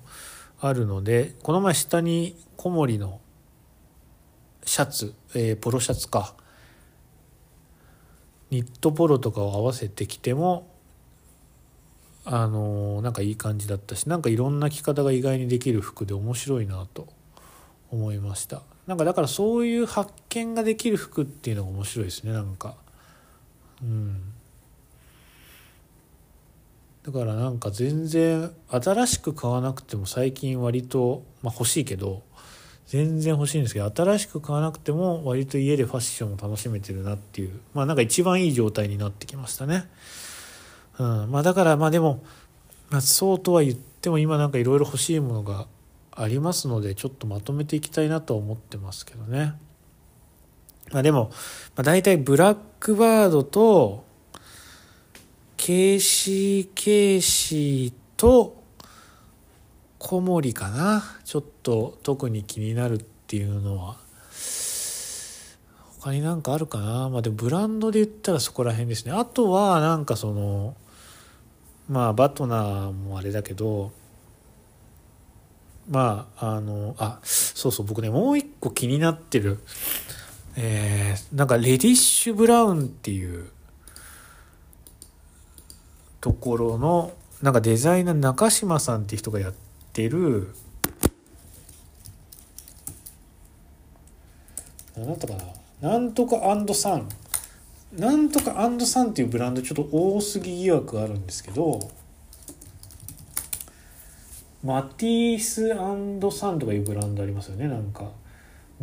[0.59, 3.19] あるのでこの前下に小森の
[4.63, 6.35] シャツ、えー、ポロシャツか
[8.49, 10.71] ニットポロとかを合わせてきても
[12.25, 17.07] あの、なんかいい感じだったしなんかいろんな着方が意外にできる服で面白いなと
[17.91, 18.61] 思いました。
[18.87, 22.75] なんかだからそういう発見ができる服っていうのが面白いですねなんか。
[23.83, 24.33] うん
[27.03, 32.23] だからなんか全然新しく買わなくても最近割と、まあ、欲しいけど
[32.87, 39.89] 全然欲しいんですけど新しく買わなくても割と家でファッションを楽しめてるなっていうまあなんか一番いい状態になってきましたね。
[40.97, 42.23] うん、まあだからまあでも、
[42.89, 45.67] まあ、そうとは言っても今なんかいろいろ欲しいものが
[46.11, 49.55] ありますのでちょっとまとめていきたいなとは思ってますけどね。
[50.91, 51.31] まあでも、
[51.75, 54.05] まあ、大体ブラックバードと
[55.57, 58.61] ケーシー・ケーシーと
[59.97, 61.03] 小森かな。
[61.23, 63.97] ちょっと特に気になるっていうのは。
[66.01, 67.07] 他になんかあるかな。
[67.09, 69.13] まあでもブランドで言ったらそこら辺ですね。
[69.13, 70.75] あとはなんかその
[71.87, 73.93] まあバトナーもあれだけど
[75.89, 79.59] まああのあそうそう僕ねもう一個気になってる。
[80.55, 83.49] えー、なんかレディッシュブラウンっていう
[86.21, 89.63] ところのなんかデザイナー中島さんっていう人がやって
[89.93, 90.55] ってる
[94.97, 95.33] 何だったか
[95.79, 95.89] な？
[95.91, 96.37] なんとか
[96.73, 97.07] サン。
[97.95, 101.79] なんとかサンっていうブランドちょっと多すぎ疑惑あるんですけど
[104.63, 105.67] マティース
[106.35, 108.09] サンとかいうブランドありますよねなんか。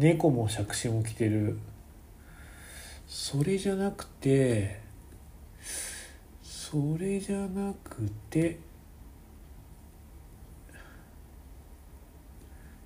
[0.01, 1.59] 猫も杓子も着てる。
[3.07, 4.81] それじゃなくて
[6.43, 8.59] それじゃなくて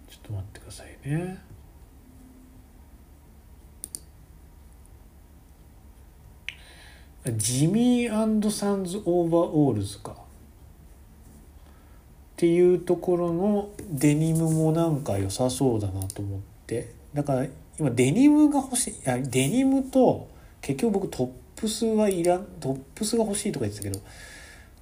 [0.09, 1.39] ちょっと待ってくださいね。
[7.37, 10.13] ジミーサンズ・オーバーオールズか。
[10.13, 10.17] っ
[12.37, 17.04] ていうところのデニムもなんか良さそうだなと思って。
[17.15, 17.47] だから
[17.79, 20.29] 今デニムが欲しいいやデニムと
[20.61, 24.05] 結局僕トップスはいらんトップスが欲しいとか言ってたけど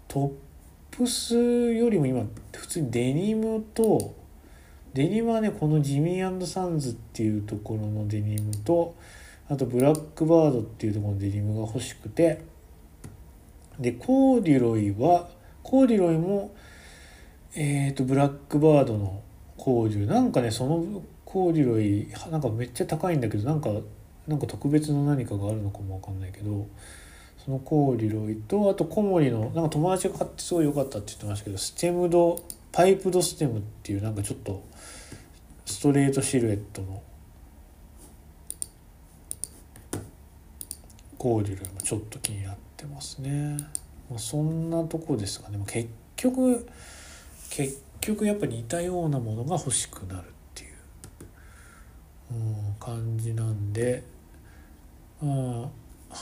[0.09, 4.15] トップスよりも今普通にデニムと
[4.95, 8.95] デニムはねこのジミーサンズっていうところのデニムと
[9.49, 12.43] あとブラックバードっていうところのデニムが欲しくて
[13.79, 15.29] でコーディロイは
[15.63, 16.55] コーディロイも
[17.55, 19.23] えっ、ー、とブラックバードの
[19.57, 20.09] コーディロイ。
[20.09, 21.03] なんかねその
[21.33, 23.71] コーディロイなんかめっちゃ高いんだけどなんか
[24.29, 26.69] なんか特別の何かがあるのかもわかんないけど
[27.43, 32.39] そのコーディロイとあと小森のなんか友達が買ってすごい良かったって言ってましたけどステムド
[32.71, 34.63] パイプドステムっていうなんかちょっと
[35.65, 37.03] ストレートシルエットの
[41.17, 43.57] コーデュルもちょっと気になってますね、
[44.11, 46.69] まあ、そんなとこですがでも結局
[47.49, 50.32] 結局やっぱ似たようなものが欲しくなる。
[52.79, 54.03] 感じなんで
[55.21, 55.71] ま
[56.11, 56.17] あ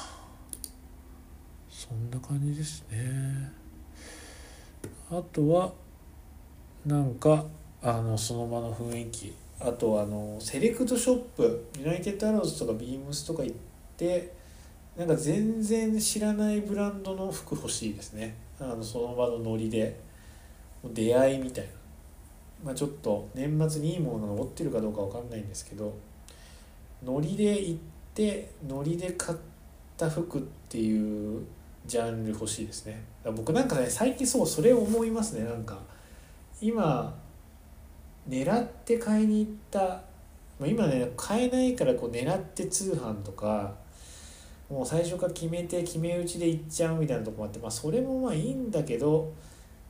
[1.68, 3.50] そんな感じですね。
[5.10, 5.72] あとは
[6.86, 7.44] なんか
[7.82, 9.34] あのその場の雰囲気。
[9.58, 11.66] あとあのセレクトショップ。
[11.78, 13.56] ユナイテッドアローズとかビームスとか行っ
[13.96, 14.32] て
[14.96, 18.36] なんか全然知らないブランドの服欲しいですね。
[18.60, 20.10] あのその場のノリで。
[20.82, 21.70] 出会いみたいな。
[22.64, 25.94] まあちょっと年末にいいものが残ってるかどうか分かんないんですけど
[27.04, 27.80] ノリで行っ
[28.14, 29.38] てノリで買っ
[29.96, 31.44] た服っていう
[31.86, 33.02] ジャンル欲しいですね。
[33.24, 35.44] 僕なんかね最近そうそれ思いますね。
[35.44, 35.78] なんか
[36.60, 37.16] 今
[38.28, 40.02] 狙って買いに行った
[40.66, 43.74] 今ね買えないからこう狙って通販とか
[44.68, 49.32] もう最初から決めて決め打ちで行っちゃうみたいなとこもあってまあそれもまあいいんだけど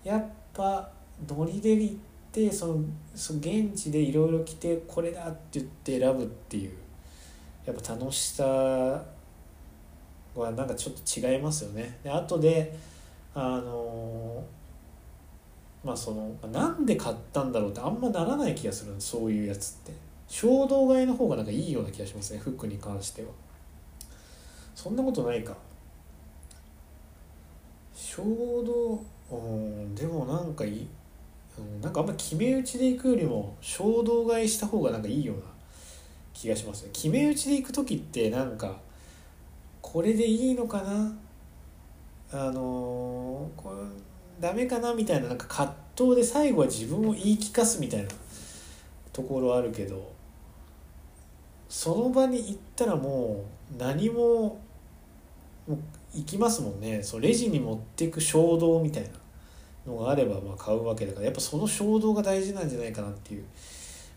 [0.04, 0.24] やっ
[0.54, 0.88] ぱ
[1.28, 2.09] ノリで行って
[2.52, 2.84] その
[3.14, 6.72] その現地でいろいろ着てこれだって言って選ぶっていう
[7.66, 9.02] やっぱ楽しさは
[10.52, 11.98] なんかちょっと違いますよね。
[12.04, 12.78] で後で
[13.34, 14.44] あの
[15.84, 20.10] まあそのなんで買ったんだろうってあんまならない気がするそういうやつって。
[20.30, 23.28] 衝動買いの方がなんかいいような気がしますね服に関しては。
[24.76, 25.56] そんなことないか。
[27.92, 29.04] 衝動
[29.36, 30.88] うんでもなんかいい、
[31.60, 35.42] うん、なんかあんま決め打ちで行くよりも衝動買いした方がなんかいいような
[36.32, 36.90] 気がしますね。
[36.92, 38.80] 決め打ちで行く時ってなんか
[39.82, 41.12] これでいいのかな？
[42.32, 43.74] あのー、こ
[44.40, 48.08] れダメかなみたいななんか葛藤で最後は自分を言い聞かすみたいな
[49.12, 50.12] ところあるけど
[51.68, 54.60] その場に行ったらもう何も
[55.68, 55.78] もう
[56.14, 57.02] 行きますもんね。
[57.02, 59.10] そうレジに持っていく衝動みたいな。
[59.86, 63.44] のがあればまあ買うわけだからやっぱその衝動が大事なんじゃないかなっていう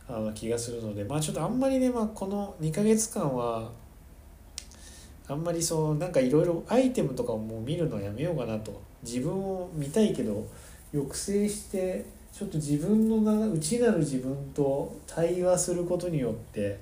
[0.07, 3.71] あの気がするのでまあちょっとあんまりね、まあ、この2ヶ月間は
[5.27, 8.81] あんまりそうなんかいろいろアイテムとかもう見るのはやめようかなと。
[9.03, 10.47] 自分を見たいけど
[10.91, 16.79] 抑制してちょっと自分のな内なる自分と対話することによって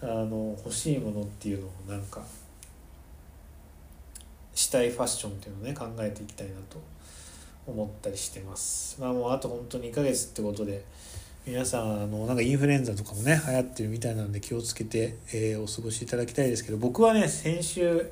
[0.00, 2.22] あの欲しいものっていうのをなんか
[4.54, 6.78] したいファッションっていうのをね考えていきたいなと。
[7.70, 9.00] 思ったりしてます。
[9.00, 10.84] まあもうあと本当に2ヶ月ってことで
[11.46, 18.10] 皆さんあのなんかインフルエンザとかもね流行ってるみたいなんで気をつけて、えー、お過ごしいただきたいですけど僕はね先週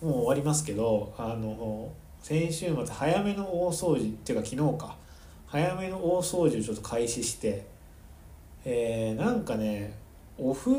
[0.00, 1.92] もう終わりますけどあの
[2.22, 4.96] 先週末早めの大掃除っていうか昨日か。
[5.46, 7.66] 早めの大掃除をちょっと開始して
[8.64, 9.92] えー、なんかね
[10.38, 10.72] お風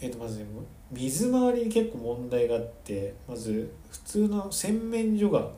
[0.00, 0.46] えっ、ー、とまずね
[0.90, 5.48] 水回りに結構問題があってまず普通の洗面所が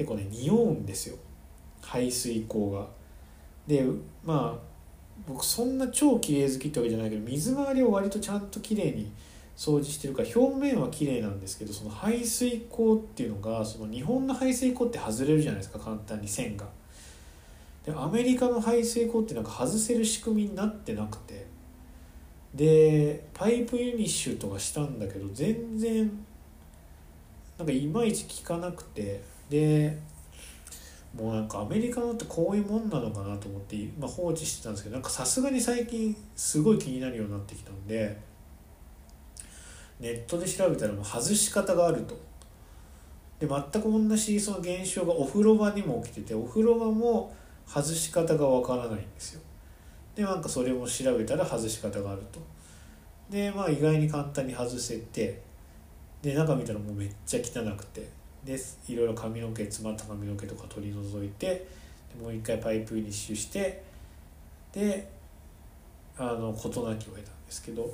[0.00, 1.16] 結構ね匂うんですよ
[1.82, 2.86] 排水口が。
[3.66, 3.84] で
[4.24, 4.70] まあ
[5.28, 9.12] 僕そんな超綺麗好きってわけじゃないけど水回りを割とちゃんと綺麗に
[9.54, 16.64] 掃除してるから表面は綺麗なんですけどその排水口っていうのがその日本の排水口って外れるじゃないですか簡単に線が。
[17.84, 21.44] でアメリカの排水口ってなんか外せる仕組みになってなくて
[22.54, 26.10] でパイプユニッシュとかしたんだけど全然
[27.58, 29.98] なんかいまいち効かなくてで
[31.14, 38.16] もうなんかアメリカのってこういうもんなのかなと思って、まあ、放置してたんですけどなんかさすがに最近すごい気になるようになってきたんで
[39.98, 42.18] ネットで調べたらもう外し方があると。
[43.40, 47.34] で全く同じその現象がお風呂場にも起きててお風呂場も
[47.66, 49.40] 外し方がわからないんですよ。
[50.14, 52.38] でなんかそれも調べたら外し方があると。
[53.30, 55.40] でまあ意外に簡単に外せて
[56.20, 58.78] で中見たらもうめっちゃ汚くてです。
[58.88, 61.66] いろいろ髪の毛詰まった髪の毛とか取り除いて
[62.20, 63.82] もう一回パイプにッシュして
[64.72, 65.10] で
[66.16, 67.92] あの事なきを得たんですけど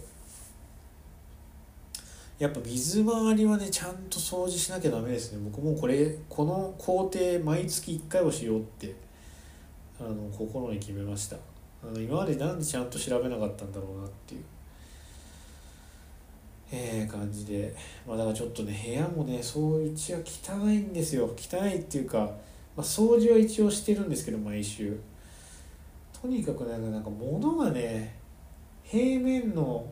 [2.39, 5.39] やっぱ水回りはねちゃんと掃除しなきゃダメですね。
[5.51, 8.94] 僕もこれこの工程毎月1回はしようって
[9.98, 11.36] あの心に決めました。
[11.82, 14.44] あの今までなんでちゃんと調べなかったんだろうなっていう。
[16.70, 17.74] えー、感じで。
[18.06, 21.30] まあだからちょっとね部屋もねそううちは汚いんですよ。
[21.36, 22.28] 汚いっていうか、ま
[22.78, 24.98] あ、掃除は一応してるんですけど毎週。
[26.20, 28.16] とにかくなんかなんか物がね
[28.82, 29.86] 平面の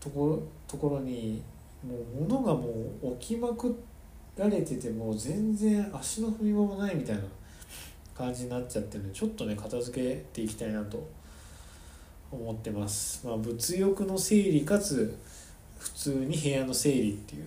[0.00, 1.42] ところところに
[1.82, 2.68] もう物がも
[3.02, 3.74] う置きまく
[4.36, 7.22] られててもう全然足の踏み場もないみたいな
[8.14, 11.06] 感じになっちゃってるんでちょっとね片付けていきたいなと。
[12.34, 13.26] 思ってます。
[13.26, 15.18] まあ、物欲の整理かつ
[15.78, 17.46] 普通に部屋の整理っていう、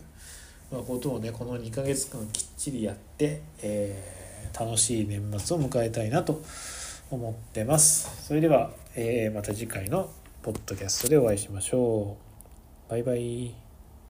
[0.71, 6.41] ま、ことをねこの2ヶ月間きっちりやって、えー、楽しい年末を迎えたいなと
[7.09, 8.27] 思ってます。
[8.27, 10.09] それでは、えー、また次回の
[10.41, 12.17] ポッドキャストでお会いしましょ
[12.87, 12.91] う。
[12.91, 13.66] バイバイ。